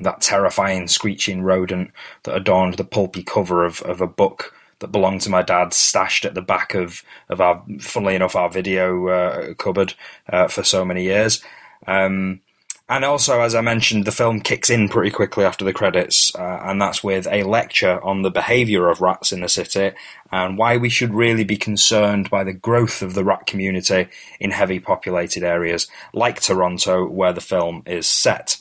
[0.01, 1.93] that terrifying screeching rodent
[2.25, 6.25] that adorned the pulpy cover of, of a book that belonged to my dad, stashed
[6.25, 9.95] at the back of, of our, funnily enough, our video uh, cupboard
[10.29, 11.41] uh, for so many years.
[11.87, 12.41] Um,
[12.87, 16.61] and also, as I mentioned, the film kicks in pretty quickly after the credits, uh,
[16.65, 19.93] and that's with a lecture on the behaviour of rats in the city
[20.31, 24.09] and why we should really be concerned by the growth of the rat community
[24.39, 28.59] in heavy populated areas like Toronto, where the film is set.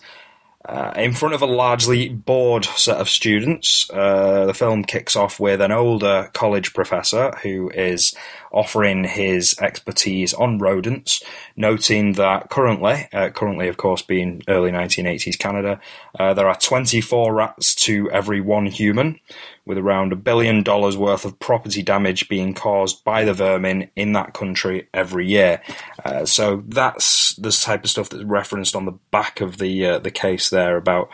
[0.65, 5.38] Uh, in front of a largely bored set of students, uh, the film kicks off
[5.38, 8.15] with an older college professor who is
[8.53, 11.23] offering his expertise on rodents,
[11.55, 15.79] noting that currently, uh, currently of course being early 1980s Canada,
[16.19, 19.19] uh, there are 24 rats to every one human,
[19.65, 24.13] with around a billion dollars worth of property damage being caused by the vermin in
[24.13, 25.61] that country every year.
[26.03, 29.99] Uh, so that's the type of stuff that's referenced on the back of the uh,
[29.99, 31.09] the case there about.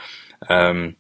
[0.49, 0.95] Um,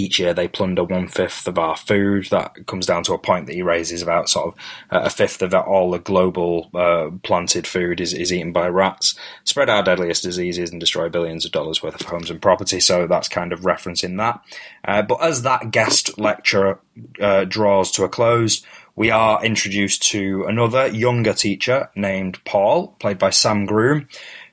[0.00, 2.26] each year they plunder one fifth of our food.
[2.30, 4.54] That comes down to a point that he raises about sort of
[4.90, 9.14] uh, a fifth of all the global uh, planted food is, is eaten by rats,
[9.44, 12.80] spread our deadliest diseases, and destroy billions of dollars worth of homes and property.
[12.80, 14.42] So that's kind of referencing that.
[14.84, 16.78] Uh, but as that guest lecture
[17.20, 18.64] uh, draws to a close,
[18.96, 24.08] we are introduced to another younger teacher named Paul, played by Sam Groom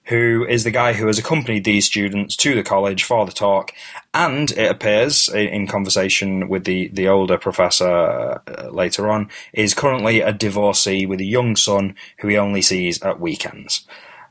[0.08, 3.74] who is the guy who has accompanied these students to the college for the talk,
[4.14, 10.22] and it appears in conversation with the, the older professor uh, later on, is currently
[10.22, 13.86] a divorcee with a young son who he only sees at weekends.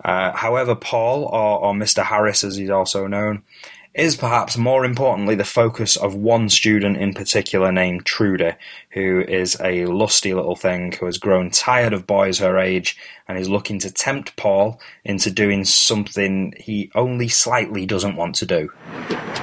[0.05, 2.03] Uh, however, Paul, or, or Mr.
[2.03, 3.43] Harris as he's also known,
[3.97, 8.53] is perhaps more importantly the focus of one student in particular named Trudy,
[8.91, 13.39] who is a lusty little thing who has grown tired of boys her age and
[13.39, 18.71] is looking to tempt Paul into doing something he only slightly doesn't want to do.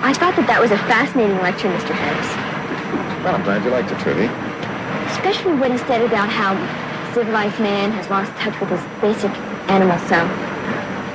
[0.02, 1.92] I thought that that was a fascinating lecture, Mr.
[1.92, 3.24] Harris.
[3.24, 4.30] Well, I'm glad you liked it, Trudy.
[5.14, 6.54] Especially when he said about how
[7.14, 9.32] civilized man has lost touch with his basic
[9.70, 10.53] animal self.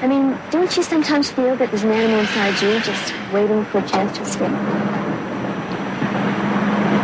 [0.00, 3.78] I mean, don't you sometimes feel that there's an animal inside you just waiting for
[3.78, 4.52] a chance to escape?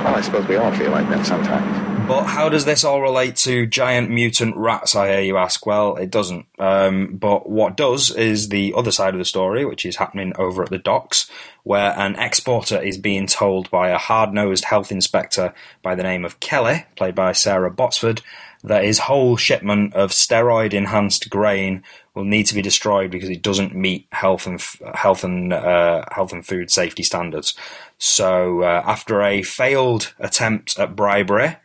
[0.05, 2.07] Well, I suppose we all feel like that sometimes.
[2.07, 5.65] But how does this all relate to giant mutant rats, I hear you ask?
[5.65, 6.47] Well, it doesn't.
[6.59, 10.63] Um, but what does is the other side of the story, which is happening over
[10.63, 11.29] at the docks,
[11.63, 16.25] where an exporter is being told by a hard nosed health inspector by the name
[16.25, 18.21] of Kelly, played by Sara Botsford,
[18.65, 21.83] that his whole shipment of steroid enhanced grain
[22.15, 24.61] will need to be destroyed because it doesn't meet health and
[24.95, 27.55] health and uh, health and food safety standards.
[27.99, 31.57] So uh, after a failed attempt at bribery,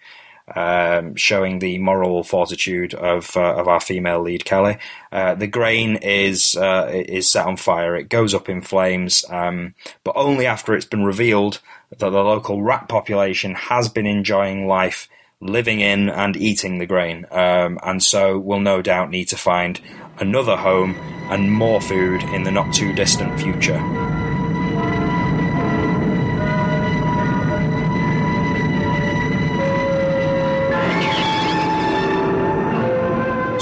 [0.56, 4.78] um, showing the moral fortitude of uh, of our female lead Kelly.
[5.12, 7.96] Uh, the grain is uh, is set on fire.
[7.96, 12.62] It goes up in flames, um, but only after it's been revealed that the local
[12.62, 15.08] rat population has been enjoying life.
[15.42, 19.80] Living in and eating the grain, um, and so will no doubt need to find
[20.18, 20.96] another home
[21.32, 23.80] and more food in the not too distant future.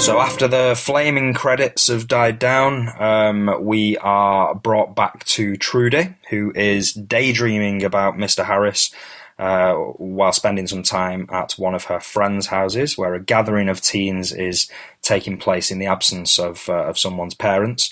[0.00, 6.16] So after the flaming credits have died down, um, we are brought back to Trudy,
[6.30, 8.44] who is daydreaming about Mr.
[8.44, 8.92] Harris
[9.38, 13.80] uh, while spending some time at one of her friends' houses, where a gathering of
[13.80, 14.70] teens is
[15.02, 17.90] taking place in the absence of uh, of someone's parents.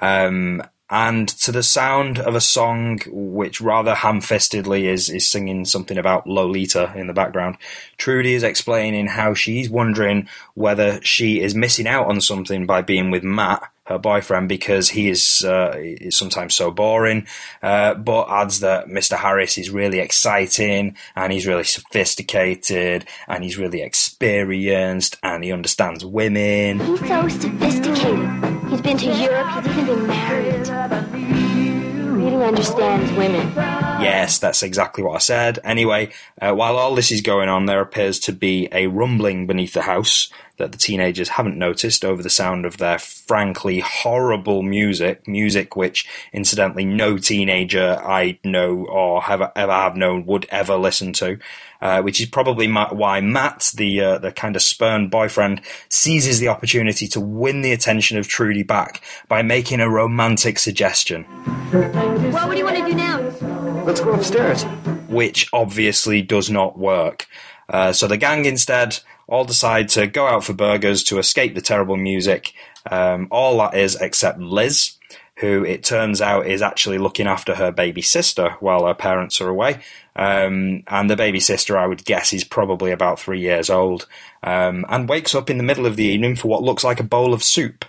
[0.00, 5.98] Um, and to the sound of a song which rather ham-fistedly is, is singing something
[5.98, 7.56] about Lolita in the background,
[7.96, 13.10] Trudy is explaining how she's wondering whether she is missing out on something by being
[13.10, 15.76] with Matt, her boyfriend, because he is, uh,
[16.10, 17.26] sometimes so boring,
[17.62, 19.16] uh, but adds that Mr.
[19.16, 26.04] Harris is really exciting and he's really sophisticated and he's really experienced and he understands
[26.04, 26.80] women.
[26.80, 28.28] He's so sophisticated.
[28.68, 29.64] He's been to Europe.
[29.64, 30.66] He's even been married.
[31.14, 31.70] He
[32.02, 33.52] really understands women.
[33.98, 35.58] Yes, that's exactly what I said.
[35.64, 39.72] Anyway, uh, while all this is going on, there appears to be a rumbling beneath
[39.72, 45.26] the house that the teenagers haven't noticed over the sound of their frankly horrible music,
[45.26, 51.12] music which, incidentally, no teenager I know or have ever have known would ever listen
[51.14, 51.38] to.
[51.78, 56.48] Uh, which is probably why Matt, the uh, the kind of spurned boyfriend, seizes the
[56.48, 61.24] opportunity to win the attention of Trudy back by making a romantic suggestion.
[61.24, 63.55] What do you want to do now?
[63.86, 64.64] Let's go upstairs.
[65.08, 67.26] which obviously does not work.
[67.68, 71.60] Uh, so the gang instead all decide to go out for burgers to escape the
[71.60, 72.52] terrible music.
[72.90, 74.96] Um, all that is except Liz,
[75.36, 79.48] who it turns out is actually looking after her baby sister while her parents are
[79.48, 79.78] away.
[80.16, 84.08] Um, and the baby sister, I would guess, is probably about three years old,
[84.42, 87.04] um, and wakes up in the middle of the evening for what looks like a
[87.04, 87.84] bowl of soup.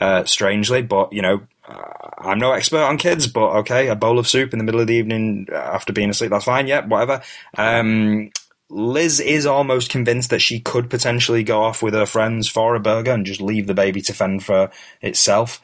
[0.00, 1.40] Uh, strangely, but you know,
[2.18, 4.86] I'm no expert on kids, but okay, a bowl of soup in the middle of
[4.86, 7.22] the evening after being asleep, that's fine, yeah, whatever.
[7.56, 8.30] Um,
[8.68, 12.80] Liz is almost convinced that she could potentially go off with her friends for a
[12.80, 14.70] burger and just leave the baby to fend for
[15.02, 15.60] itself.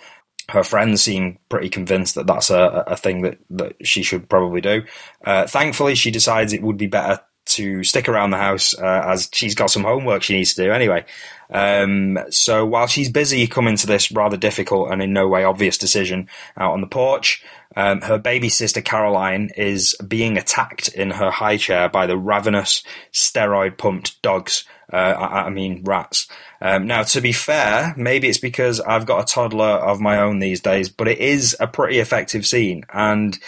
[0.49, 4.61] Her friends seem pretty convinced that that's a, a thing that, that she should probably
[4.61, 4.83] do.
[5.25, 9.29] Uh, thankfully, she decides it would be better to stick around the house uh, as
[9.33, 11.05] she's got some homework she needs to do anyway.
[11.51, 15.79] Um, so while she's busy coming to this rather difficult and in no way obvious
[15.79, 17.43] decision out on the porch,
[17.77, 22.83] um, her baby sister Caroline is being attacked in her high chair by the ravenous,
[23.13, 24.65] steroid pumped dogs.
[24.93, 26.29] Uh, I, I mean rats.
[26.61, 30.39] Um, now, to be fair, maybe it's because I've got a toddler of my own
[30.39, 33.39] these days, but it is a pretty effective scene and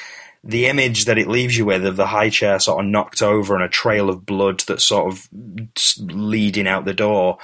[0.44, 3.54] the image that it leaves you with of the high chair sort of knocked over
[3.54, 5.28] and a trail of blood that's sort of
[6.00, 7.38] leading out the door,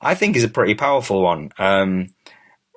[0.00, 1.52] I think is a pretty powerful one.
[1.58, 2.14] Um,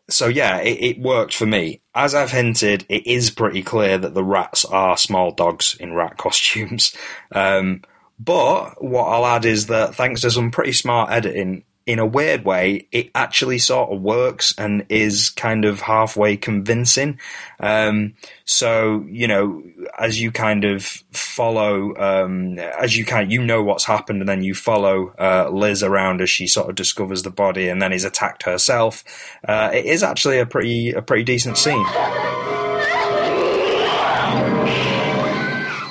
[0.09, 1.82] so yeah, it, it, worked for me.
[1.95, 6.17] As I've hinted, it is pretty clear that the rats are small dogs in rat
[6.17, 6.93] costumes.
[7.32, 7.84] Um,
[8.19, 12.46] but what I'll add is that thanks to some pretty smart editing, in a weird
[12.46, 17.20] way, it actually sort of works and is kind of halfway convincing.
[17.60, 18.14] Um,
[18.46, 19.62] so, you know,
[20.00, 24.30] as you kind of follow, um, as you kind of, you know what's happened and
[24.30, 27.92] then you follow, uh, Liz around as she sort of discovers the body and then
[27.92, 29.04] is attacked herself,
[29.46, 32.70] uh, it is actually a pretty, a pretty decent scene.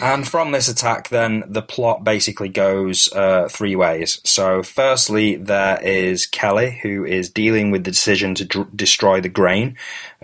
[0.03, 4.21] And from this attack, then the plot basically goes uh, three ways.
[4.25, 9.77] So, firstly, there is Kelly, who is dealing with the decision to destroy the grain,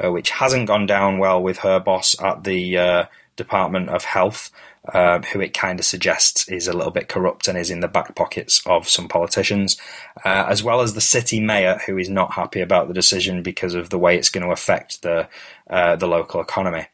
[0.03, 3.05] uh, which hasn't gone down well with her boss at the uh,
[3.37, 4.51] Department of Health,
[4.95, 7.89] uh, who it kind of suggests is a little bit corrupt and is in the
[7.89, 9.77] back pockets of some politicians,
[10.25, 13.75] uh, as well as the city mayor, who is not happy about the decision because
[13.75, 15.29] of the way it's going to affect the
[15.69, 16.87] uh, the local economy.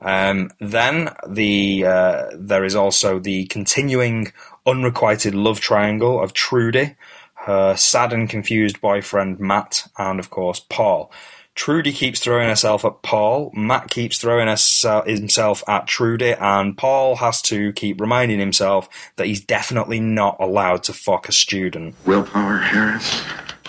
[0.00, 4.32] Um, then the uh, there is also the continuing
[4.66, 6.96] unrequited love triangle of Trudy,
[7.34, 11.10] her sad and confused boyfriend Matt, and of course Paul.
[11.54, 13.50] Trudy keeps throwing herself at Paul.
[13.54, 19.42] Matt keeps throwing himself at Trudy, and Paul has to keep reminding himself that he's
[19.42, 21.94] definitely not allowed to fuck a student.
[22.04, 23.22] Willpower, Harris.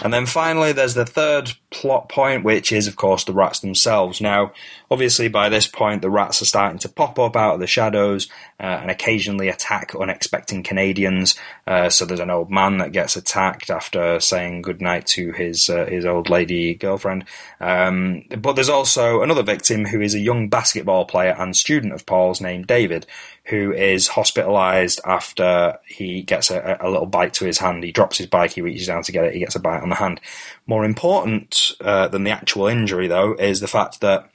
[0.04, 4.22] And then finally, there's the third plot point, which is, of course, the rats themselves.
[4.22, 4.54] Now,
[4.90, 8.30] obviously, by this point, the rats are starting to pop up out of the shadows
[8.60, 11.36] uh, and occasionally attack unexpecting Canadians.
[11.66, 15.86] Uh, so there's an old man that gets attacked after saying goodnight to his uh,
[15.86, 17.26] his old lady girlfriend.
[17.60, 22.06] Um, but there's also another victim who is a young basketball player and student of
[22.06, 23.06] Paul's named David,
[23.46, 27.84] who is hospitalized after he gets a, a, little bite to his hand.
[27.84, 29.90] He drops his bike, he reaches down to get it, he gets a bite on
[29.90, 30.20] the hand.
[30.68, 34.30] More important uh, than the actual injury, though, is the fact that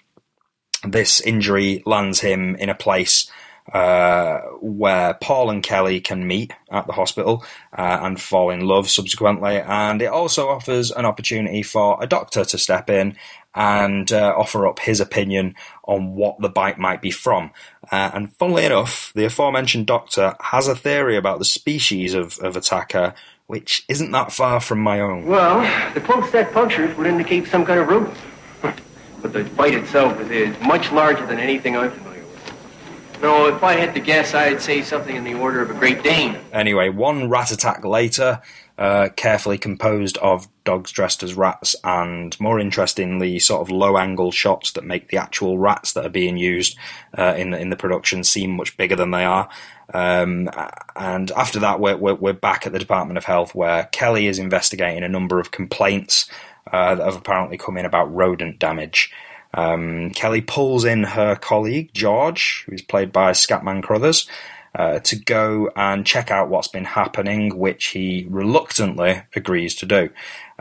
[0.83, 3.31] this injury lands him in a place
[3.73, 7.45] uh, where Paul and Kelly can meet at the hospital
[7.77, 9.61] uh, and fall in love subsequently.
[9.61, 13.17] And it also offers an opportunity for a doctor to step in
[13.55, 15.55] and uh, offer up his opinion
[15.85, 17.53] on what the bite might be from.
[17.91, 22.57] Uh, and funnily enough, the aforementioned doctor has a theory about the species of, of
[22.57, 23.15] attacker,
[23.53, 25.27] which isn't that far from my own.
[25.27, 25.61] Well,
[25.93, 28.17] the close set punctures would indicate some kind of rodent.
[28.63, 33.21] But the bite itself is, is much larger than anything I'm familiar with.
[33.21, 36.03] No, if I had to guess, I'd say something in the order of a Great
[36.03, 36.39] Dane.
[36.51, 38.41] Anyway, one rat attack later,
[38.79, 44.31] uh, carefully composed of dogs dressed as rats, and more interestingly, sort of low angle
[44.31, 46.77] shots that make the actual rats that are being used
[47.17, 49.49] uh, in the, in the production seem much bigger than they are.
[49.93, 50.49] Um,
[50.97, 54.39] and after that, we're, we're, we're back at the Department of Health, where Kelly is
[54.39, 56.31] investigating a number of complaints
[56.71, 59.13] uh, that have apparently come in about rodent damage.
[59.55, 64.27] Um, Kelly pulls in her colleague George, who's played by Scatman Crothers,
[64.75, 70.09] uh, to go and check out what's been happening, which he reluctantly agrees to do.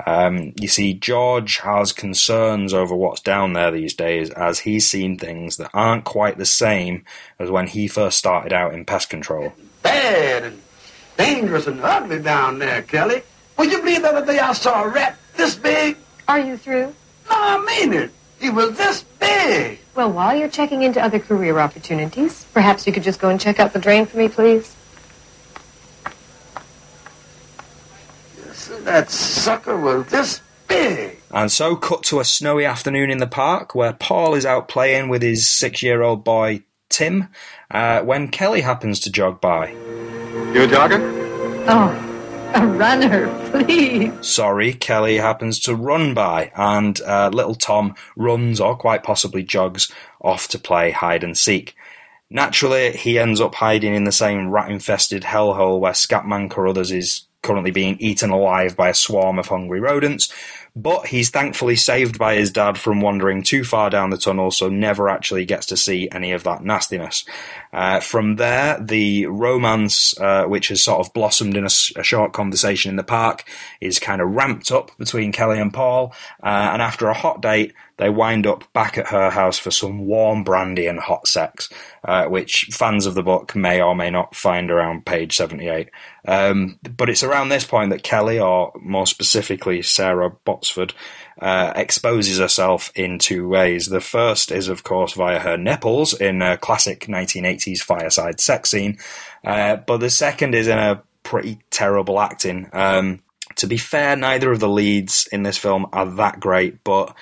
[0.05, 5.17] Um, you see, George has concerns over what's down there these days, as he's seen
[5.17, 7.05] things that aren't quite the same
[7.39, 9.53] as when he first started out in pest control.
[9.83, 10.61] Bad and
[11.17, 13.23] dangerous and ugly down there, Kelly.
[13.57, 15.97] Would you believe the other day I saw a rat this big?
[16.27, 16.93] Are you through?
[17.29, 18.11] No, I mean it.
[18.39, 19.80] He was this big.
[19.93, 23.59] Well, while you're checking into other career opportunities, perhaps you could just go and check
[23.59, 24.75] out the drain for me, please.
[28.83, 31.19] That sucker was this big.
[31.29, 35.09] And so, cut to a snowy afternoon in the park where Paul is out playing
[35.09, 37.27] with his six year old boy Tim
[37.69, 39.69] uh, when Kelly happens to jog by.
[39.69, 40.99] You a jogger?
[41.67, 42.10] Oh,
[42.53, 44.13] a runner, please.
[44.25, 49.91] Sorry, Kelly happens to run by, and uh, little Tom runs or quite possibly jogs
[50.21, 51.75] off to play hide and seek.
[52.29, 57.27] Naturally, he ends up hiding in the same rat infested hellhole where Scatman Carruthers is
[57.41, 60.31] currently being eaten alive by a swarm of hungry rodents.
[60.73, 64.69] But he's thankfully saved by his dad from wandering too far down the tunnel, so
[64.69, 67.25] never actually gets to see any of that nastiness.
[67.73, 72.33] Uh, from there, the romance, uh, which has sort of blossomed in a, a, short
[72.33, 73.45] conversation in the park,
[73.79, 76.13] is kind of ramped up between Kelly and Paul.
[76.43, 79.99] Uh, and after a hot date, they wind up back at her house for some
[79.99, 81.69] warm brandy and hot sex,
[82.03, 85.89] uh, which fans of the book may or may not find around page 78.
[86.27, 90.93] Um, but it's around this point that Kelly, or more specifically Sara Botsford,
[91.41, 93.87] uh, exposes herself in two ways.
[93.87, 98.99] The first is, of course, via her nipples in a classic 1980s fireside sex scene,
[99.43, 102.69] uh, but the second is in a pretty terrible acting.
[102.73, 103.21] Um,
[103.55, 107.15] to be fair, neither of the leads in this film are that great, but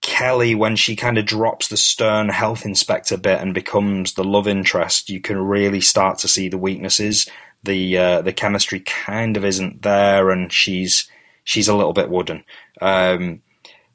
[0.00, 4.46] Kelly, when she kind of drops the stern health inspector bit and becomes the love
[4.46, 7.26] interest, you can really start to see the weaknesses.
[7.62, 11.08] The uh, the chemistry kind of isn't there, and she's
[11.44, 12.44] she's a little bit wooden.
[12.80, 13.42] Um,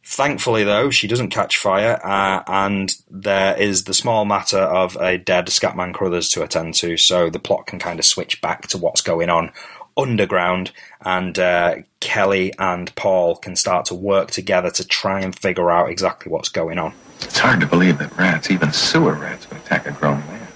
[0.04, 5.18] thankfully, though, she doesn't catch fire, uh, and there is the small matter of a
[5.18, 8.78] dead Scatman Crothers to attend to, so the plot can kind of switch back to
[8.78, 9.52] what's going on
[9.98, 10.72] underground,
[11.02, 15.90] and uh, Kelly and Paul can start to work together to try and figure out
[15.90, 16.94] exactly what's going on.
[17.22, 20.48] It's hard to believe that rats, even sewer rats, would attack a grown man.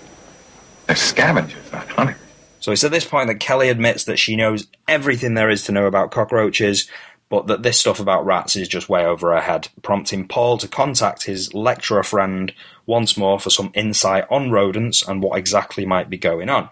[0.87, 2.15] They're scavengers, not hunters.
[2.64, 5.74] So it's at this point that Kelly admits that she knows everything there is to
[5.74, 6.88] know about cockroaches,
[7.28, 10.70] but that this stuff about rats is just way over her head, prompting Paul to
[10.70, 12.53] contact his lecturer friend
[12.86, 16.70] once more for some insight on rodents and what exactly might be going on.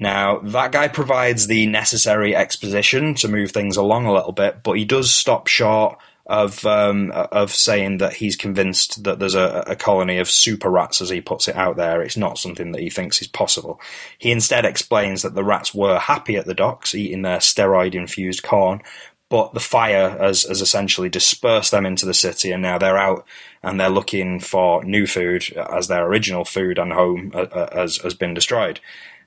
[0.00, 4.72] Now, that guy provides the necessary exposition to move things along a little bit, but
[4.72, 9.76] he does stop short of um, of saying that he's convinced that there's a, a,
[9.76, 12.02] colony of super rats, as he puts it out there.
[12.02, 13.80] It's not something that he thinks is possible.
[14.18, 18.42] He instead explains that the rats were happy at the docks, eating their steroid infused
[18.42, 18.82] corn,
[19.28, 23.24] but the fire has, has essentially dispersed them into the city, and now they're out
[23.62, 27.98] and they're looking for new food as their original food and home uh, uh, has,
[27.98, 28.80] has been destroyed.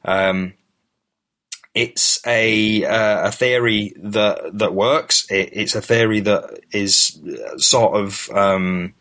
[0.04, 0.54] Um,
[1.74, 5.30] it's a uh, a theory that that works.
[5.30, 7.22] It, it's a theory that is
[7.58, 8.94] sort of um,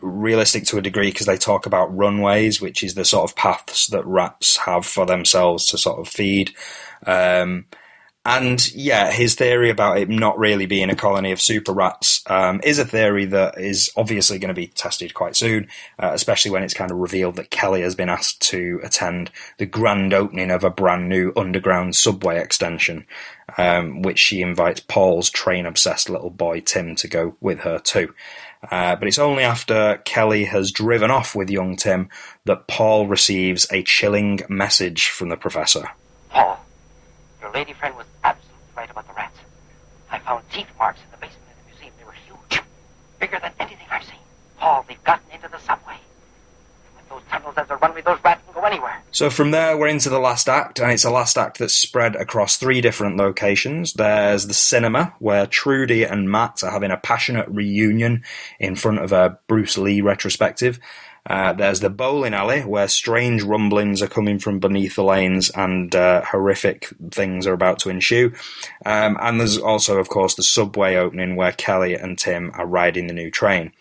[0.00, 3.88] realistic to a degree because they talk about runways, which is the sort of paths
[3.88, 6.52] that rats have for themselves to sort of feed.
[7.06, 7.66] Um,
[8.24, 12.60] and yeah, his theory about it not really being a colony of super rats um,
[12.64, 15.68] is a theory that is obviously going to be tested quite soon,
[15.98, 19.66] uh, especially when it's kind of revealed that Kelly has been asked to attend the
[19.66, 23.06] grand opening of a brand new underground subway extension,
[23.58, 28.14] um, which she invites Paul's train obsessed little boy Tim to go with her too.
[28.70, 32.08] Uh, but it's only after Kelly has driven off with young Tim
[32.44, 35.90] that Paul receives a chilling message from the professor.
[36.30, 36.64] Paul,
[37.40, 39.38] your lady friend was absolutely right about the rats.
[40.14, 41.92] I found teeth marks in the basement of the museum.
[41.98, 42.62] They were huge,
[43.18, 44.20] bigger than anything I've seen.
[44.58, 45.96] Paul, they've gotten into the subway.
[46.94, 49.02] With those tunnels as a runway, those rats can go anywhere.
[49.10, 52.14] So from there, we're into the last act, and it's a last act that's spread
[52.14, 53.94] across three different locations.
[53.94, 58.22] There's the cinema, where Trudy and Matt are having a passionate reunion
[58.60, 60.78] in front of a Bruce Lee retrospective.
[61.26, 65.94] Uh, there's the bowling alley, where strange rumblings are coming from beneath the lanes and
[65.94, 68.32] uh, horrific things are about to ensue.
[68.84, 73.06] Um, and there's also, of course, the subway opening, where Kelly and Tim are riding
[73.06, 73.72] the new train.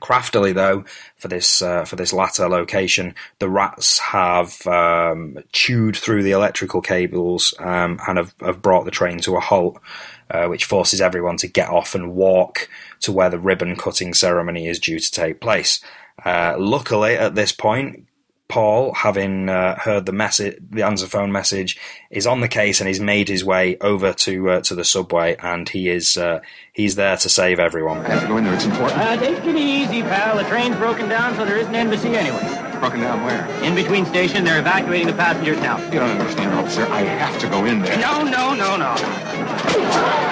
[0.00, 0.84] Craftily, though,
[1.16, 6.80] for this uh, for this latter location, the rats have um, chewed through the electrical
[6.80, 9.78] cables um, and have, have brought the train to a halt,
[10.30, 12.68] uh, which forces everyone to get off and walk
[13.00, 15.80] to where the ribbon cutting ceremony is due to take place.
[16.24, 18.06] Uh, luckily, at this point,
[18.48, 21.78] Paul, having uh, heard the message, the answer phone message,
[22.10, 25.36] is on the case and he's made his way over to uh, to the subway,
[25.40, 26.40] and he is uh,
[26.72, 27.98] he's there to save everyone.
[27.98, 28.54] I have to go in there.
[28.54, 29.00] It's important.
[29.00, 30.36] Uh, take it easy, pal.
[30.36, 32.69] The train's broken down, so there isn't an embassy anyway.
[32.80, 33.46] Broken down where?
[33.62, 35.78] In between station, they're evacuating the passengers now.
[35.92, 36.86] You don't understand, officer.
[36.86, 37.98] I have to go in there.
[37.98, 38.94] No, no, no, no.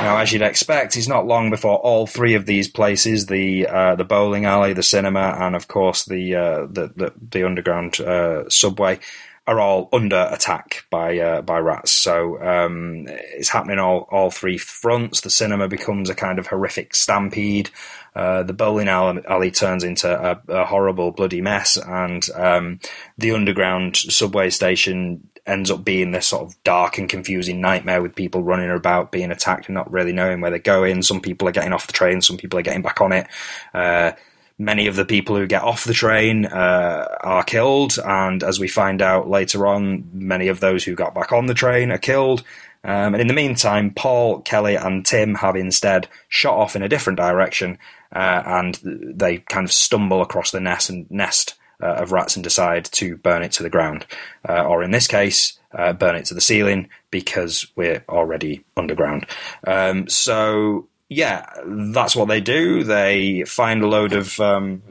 [0.03, 3.96] Now, as you'd expect, it's not long before all three of these places the uh,
[3.96, 8.49] the bowling alley, the cinema, and of course the uh, the, the, the underground uh,
[8.49, 8.99] subway
[9.46, 11.90] are all under attack by uh, by rats.
[11.90, 15.20] So um, it's happening all all three fronts.
[15.20, 17.70] The cinema becomes a kind of horrific stampede.
[18.14, 22.80] Uh, the bowling alley, turns into a, a, horrible bloody mess, and um,
[23.16, 28.14] the underground subway station ends up being this sort of dark and confusing nightmare with
[28.14, 31.02] people running about, being attacked, and not really knowing where they're going.
[31.02, 33.26] Some people are getting off the train, some people are getting back on it.
[33.72, 34.12] Uh,
[34.59, 38.68] many of the people who get off the train uh, are killed, and as we
[38.68, 42.42] find out later on, many of those who got back on the train are killed.
[42.84, 46.88] Um, and in the meantime, Paul, Kelly, and Tim have instead shot off in a
[46.88, 47.78] different direction,
[48.12, 52.42] uh, and they kind of stumble across the nest and nest uh, of rats and
[52.42, 54.06] decide to burn it to the ground,
[54.48, 59.26] uh, or in this case, uh, burn it to the ceiling because we're already underground.
[59.66, 62.84] Um, so yeah, that's what they do.
[62.84, 64.82] They find a load of um,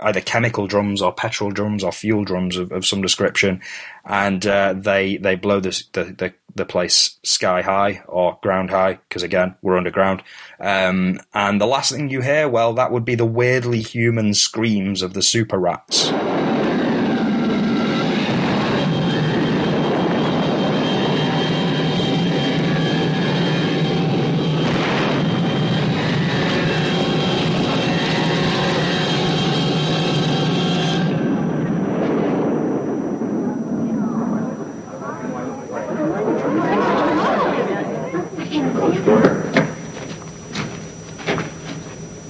[0.00, 3.60] either chemical drums or petrol drums or fuel drums of, of some description,
[4.04, 9.22] and uh, they they blow the, the the place sky high or ground high because
[9.22, 10.22] again we're underground.
[10.60, 15.02] Um, and the last thing you hear, well, that would be the weirdly human screams
[15.02, 16.12] of the super rats.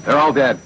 [0.04, 0.60] They're all dead.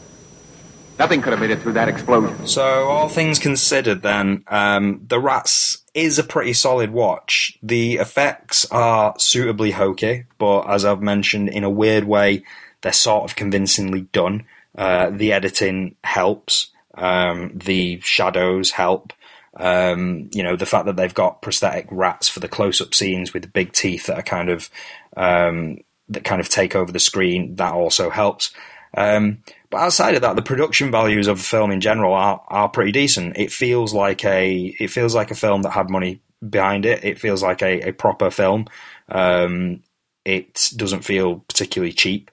[1.09, 2.47] Nothing could have made it through that explosion.
[2.47, 7.57] So, all things considered, then, um, The Rats is a pretty solid watch.
[7.63, 12.43] The effects are suitably hokey, but as I've mentioned, in a weird way,
[12.83, 14.45] they're sort of convincingly done.
[14.77, 16.73] Uh, the editing helps.
[16.95, 19.15] Um, the shadows help.
[19.57, 23.51] Um, you know, the fact that they've got prosthetic rats for the close-up scenes with
[23.55, 24.69] big teeth that are kind of
[25.17, 25.79] um,
[26.11, 28.51] that kind of take over the screen, that also helps.
[28.95, 32.69] Um, but outside of that, the production values of the film in general are, are
[32.69, 33.37] pretty decent.
[33.37, 37.05] It feels like a it feels like a film that had money behind it.
[37.05, 38.67] It feels like a, a proper film.
[39.09, 39.83] Um,
[40.25, 42.31] it doesn't feel particularly cheap.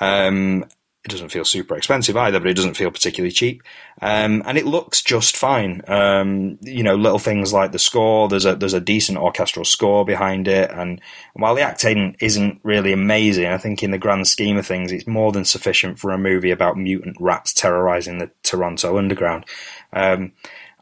[0.00, 0.66] Um,
[1.04, 3.62] it doesn't feel super expensive either, but it doesn't feel particularly cheap.
[4.00, 5.82] Um, and it looks just fine.
[5.86, 8.26] Um, you know, little things like the score.
[8.28, 11.02] There's a there's a decent orchestral score behind it, and
[11.34, 15.06] while the acting isn't really amazing, I think in the grand scheme of things, it's
[15.06, 19.44] more than sufficient for a movie about mutant rats terrorizing the Toronto underground.
[19.92, 20.32] Um,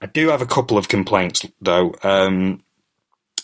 [0.00, 1.96] I do have a couple of complaints though.
[2.04, 2.62] Um,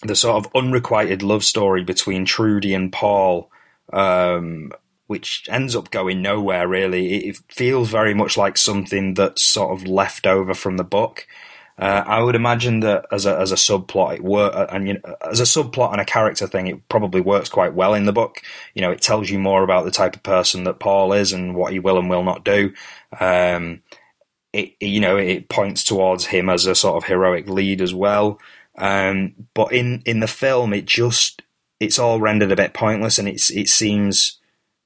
[0.02, 3.50] the sort of unrequited love story between Trudy and Paul
[3.92, 4.70] um,
[5.08, 7.26] which ends up going nowhere really.
[7.26, 11.26] It feels very much like something that's sort of left over from the book.
[11.78, 15.16] Uh, I would imagine that as a as a subplot, it work and you know,
[15.22, 18.42] as a subplot and a character thing, it probably works quite well in the book.
[18.74, 21.54] You know, it tells you more about the type of person that Paul is and
[21.54, 22.74] what he will and will not do.
[23.18, 23.82] Um,
[24.52, 28.38] it you know it points towards him as a sort of heroic lead as well.
[28.76, 31.42] Um, but in in the film, it just
[31.80, 34.38] it's all rendered a bit pointless, and it's it seems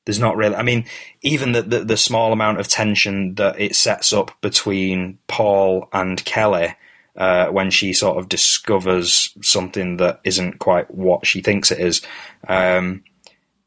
[0.05, 0.57] there's not really.
[0.57, 0.85] I mean,
[1.23, 6.25] even the, the the small amount of tension that it sets up between Paul and
[6.25, 6.75] Kelly.
[7.15, 12.01] Uh, when she sort of discovers something that isn't quite what she thinks it is,
[12.49, 13.05] um,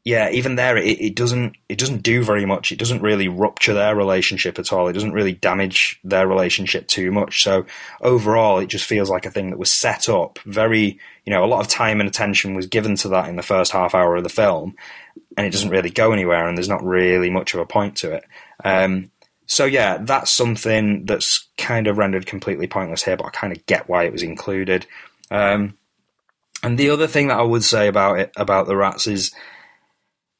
[0.06, 2.70] yeah, even there, it, it doesn't it doesn't do very much.
[2.70, 4.86] It doesn't really rupture their relationship at all.
[4.86, 7.42] It doesn't really damage their relationship too much.
[7.42, 7.66] So
[8.00, 11.00] overall, it just feels like a thing that was set up very.
[11.24, 13.72] You know, a lot of time and attention was given to that in the first
[13.72, 14.76] half hour of the film,
[15.36, 16.46] and it doesn't really go anywhere.
[16.46, 18.24] And there's not really much of a point to it.
[18.64, 19.10] Um,
[19.46, 23.66] so yeah, that's something that's kind of rendered completely pointless here, but I kind of
[23.66, 24.86] get why it was included.
[25.32, 25.76] Um,
[26.62, 29.34] and the other thing that I would say about it about the rats is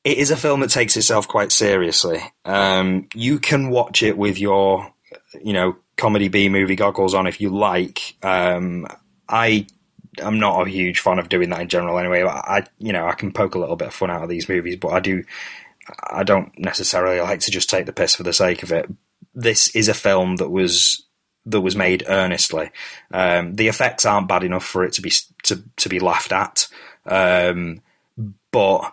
[0.07, 2.23] it is a film that takes itself quite seriously.
[2.45, 4.95] Um, you can watch it with your,
[5.43, 8.15] you know, comedy B movie goggles on if you like.
[8.23, 8.87] Um,
[9.29, 9.67] I
[10.21, 12.23] am not a huge fan of doing that in general anyway.
[12.23, 14.77] I, you know, I can poke a little bit of fun out of these movies,
[14.77, 15.25] but I do,
[16.09, 18.89] I don't necessarily like to just take the piss for the sake of it.
[19.35, 21.05] This is a film that was
[21.47, 22.71] that was made earnestly.
[23.11, 25.11] Um, the effects aren't bad enough for it to be
[25.43, 26.69] to to be laughed at,
[27.07, 27.83] um,
[28.53, 28.93] but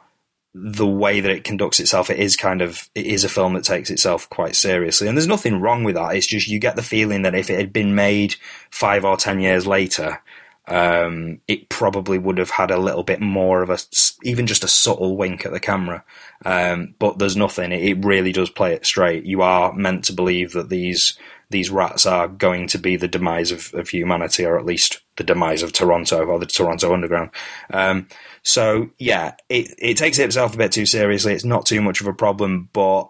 [0.56, 3.64] the way that it conducts itself, it is kind of it is a film that
[3.64, 6.16] takes itself quite seriously, and there's nothing wrong with that.
[6.16, 8.36] It's just you get the feeling that if it had been made
[8.70, 10.22] five or ten years later,
[10.68, 13.80] um, it probably would have had a little bit more of a
[14.24, 16.04] even just a subtle wink at the camera.
[16.45, 17.72] Um, but there's nothing.
[17.72, 19.26] It really does play it straight.
[19.26, 21.18] You are meant to believe that these
[21.49, 25.24] these rats are going to be the demise of, of humanity, or at least the
[25.24, 27.30] demise of Toronto or the Toronto Underground.
[27.72, 28.08] Um,
[28.44, 31.34] so yeah, it it takes itself a bit too seriously.
[31.34, 33.10] It's not too much of a problem, but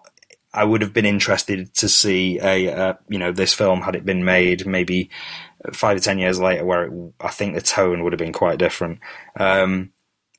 [0.52, 4.04] I would have been interested to see a uh, you know this film had it
[4.04, 5.10] been made maybe
[5.72, 8.58] five to ten years later, where it, I think the tone would have been quite
[8.58, 9.00] different.
[9.38, 9.90] Um,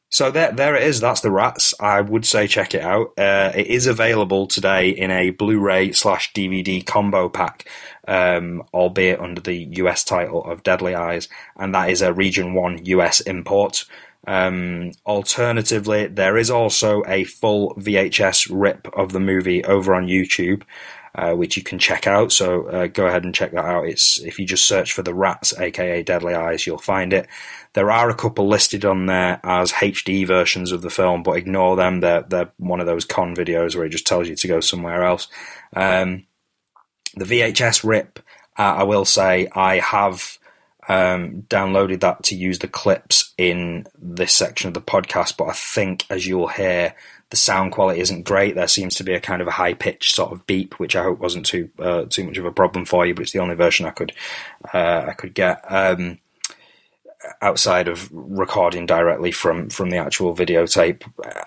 [0.10, 1.02] so there, there it is.
[1.02, 1.74] That's the Rats.
[1.78, 3.08] I would say check it out.
[3.18, 7.68] Uh, it is available today in a Blu-ray slash DVD combo pack,
[8.08, 11.28] um, albeit under the US title of Deadly Eyes,
[11.58, 13.84] and that is a Region One US import.
[14.28, 20.64] Um, alternatively, there is also a full VHS rip of the movie over on YouTube,
[21.14, 22.32] uh, which you can check out.
[22.32, 23.88] So uh, go ahead and check that out.
[23.88, 27.28] It's if you just search for the Rats, aka Deadly Eyes, you'll find it.
[27.74, 31.76] There are a couple listed on there as HD versions of the film, but ignore
[31.76, 32.00] them.
[32.00, 35.04] They're they're one of those con videos where it just tells you to go somewhere
[35.04, 35.28] else.
[35.76, 36.26] Um,
[37.16, 38.20] the VHS rip,
[38.58, 40.38] uh, I will say, I have
[40.88, 45.54] um, downloaded that to use the clips in this section of the podcast, but I
[45.54, 46.96] think, as you'll hear,
[47.30, 48.56] the sound quality isn't great.
[48.56, 51.04] There seems to be a kind of a high pitched sort of beep, which I
[51.04, 53.56] hope wasn't too uh, too much of a problem for you, but it's the only
[53.56, 54.14] version I could
[54.74, 55.64] uh, I could get.
[55.68, 56.20] Um,
[57.42, 61.02] outside of recording directly from from the actual videotape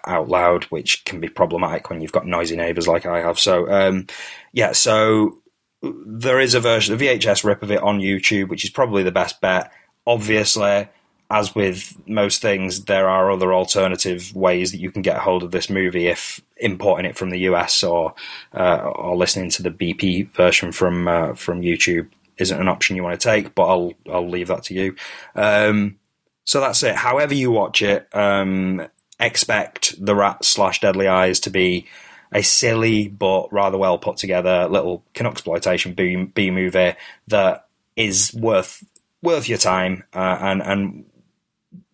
[0.07, 3.39] out loud, which can be problematic when you've got noisy neighbours like I have.
[3.39, 4.07] So um,
[4.53, 5.39] yeah, so
[5.83, 9.13] there is a version, a VHS rip of it on YouTube, which is probably the
[9.13, 9.73] best bet.
[10.07, 10.89] Obviously,
[11.31, 15.51] as with most things, there are other alternative ways that you can get hold of
[15.51, 18.15] this movie if importing it from the US or
[18.55, 22.09] uh, or listening to the BP version from uh, from YouTube
[22.39, 23.55] isn't an option you want to take.
[23.55, 24.97] But I'll I'll leave that to you.
[25.35, 25.99] Um,
[26.45, 26.95] so that's it.
[26.95, 28.89] However you watch it, um,
[29.21, 31.87] expect the Rat slash Deadly Eyes to be
[32.33, 36.95] a silly but rather well put together little exploitation B, B movie
[37.29, 37.67] that
[37.97, 38.85] is worth
[39.23, 41.05] worth your time uh, and and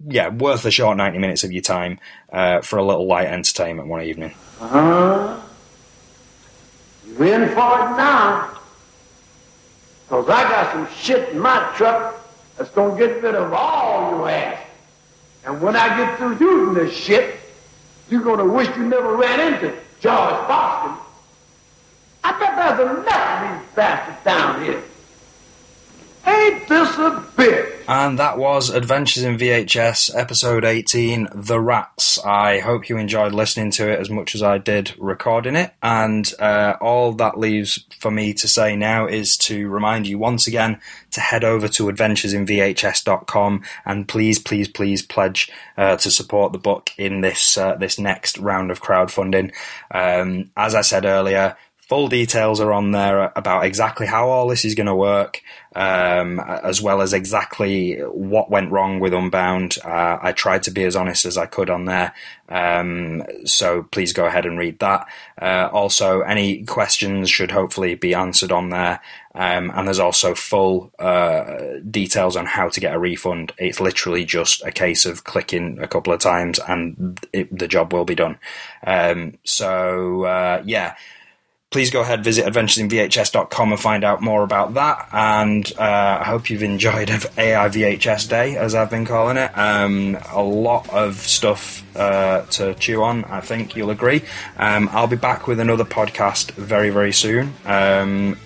[0.06, 1.98] yeah, worth the short ninety minutes of your time
[2.32, 4.34] uh, for a little light entertainment one evening.
[4.60, 5.40] Uh huh.
[7.06, 8.50] You in for it now?
[10.08, 12.20] Cause I got some shit in my truck
[12.56, 14.60] that's gonna get rid of all your ass.
[15.46, 17.40] And when I get through using this shit,
[18.10, 19.74] you're gonna wish you never ran into
[20.04, 20.98] George Boston.
[22.24, 24.82] I bet there's enough of these bastards down here.
[26.26, 27.73] Ain't this a bitch?
[27.86, 32.18] And that was Adventures in VHS, episode 18, The Rats.
[32.24, 35.74] I hope you enjoyed listening to it as much as I did recording it.
[35.82, 40.46] And uh, all that leaves for me to say now is to remind you once
[40.46, 40.80] again
[41.10, 46.90] to head over to adventuresinvhs.com and please, please, please pledge uh, to support the book
[46.96, 49.52] in this uh, this next round of crowdfunding.
[49.90, 51.54] Um, as I said earlier,
[51.88, 55.42] Full details are on there about exactly how all this is going to work,
[55.74, 59.78] um, as well as exactly what went wrong with Unbound.
[59.84, 62.14] Uh, I tried to be as honest as I could on there,
[62.48, 65.06] um, so please go ahead and read that.
[65.40, 69.00] Uh, also, any questions should hopefully be answered on there.
[69.36, 71.56] Um, and there's also full uh,
[71.90, 73.52] details on how to get a refund.
[73.58, 77.92] It's literally just a case of clicking a couple of times and it, the job
[77.92, 78.38] will be done.
[78.86, 80.94] Um, so, uh, yeah
[81.74, 85.08] please go ahead, visit adventuresinvhs.com and find out more about that.
[85.10, 89.50] And uh, I hope you've enjoyed AI VHS Day, as I've been calling it.
[89.58, 94.22] Um, a lot of stuff uh, to chew on, I think you'll agree.
[94.56, 97.52] Um, I'll be back with another podcast very, very soon.
[97.64, 98.38] Um,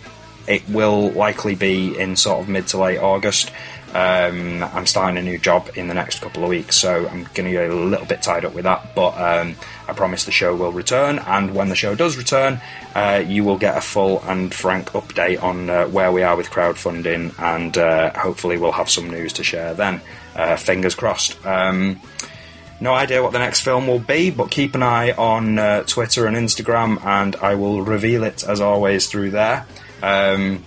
[0.47, 3.53] it will likely be in sort of mid to late August.
[3.95, 7.45] Um, I'm starting a new job in the next couple of weeks, so I'm going
[7.45, 8.95] to get a little bit tied up with that.
[8.95, 9.57] But um,
[9.89, 12.61] I promise the show will return, and when the show does return,
[12.95, 16.51] uh, you will get a full and frank update on uh, where we are with
[16.51, 20.01] crowdfunding, and uh, hopefully we'll have some news to share then.
[20.36, 21.45] Uh, fingers crossed.
[21.47, 22.01] Um,
[22.80, 26.26] no idea what the next film will be, but keep an eye on uh, Twitter
[26.26, 29.66] and Instagram, and I will reveal it as always through there.
[30.03, 30.64] Um,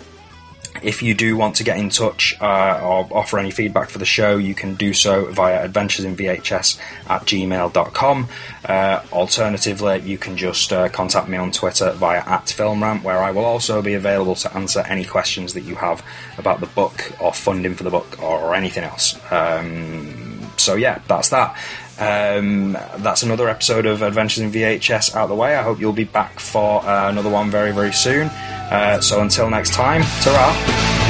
[0.83, 4.05] if you do want to get in touch uh, or offer any feedback for the
[4.05, 8.27] show, you can do so via adventuresinvhs at gmail.com.
[8.65, 13.31] Uh, alternatively, you can just uh, contact me on Twitter via at FilmRant, where I
[13.31, 16.03] will also be available to answer any questions that you have
[16.37, 19.19] about the book or funding for the book or, or anything else.
[19.31, 21.57] Um, so, yeah, that's that.
[21.99, 25.55] Um, that's another episode of Adventures in VHS out the way.
[25.55, 28.31] I hope you'll be back for uh, another one very, very soon.
[28.71, 31.00] Uh, so until next time, ta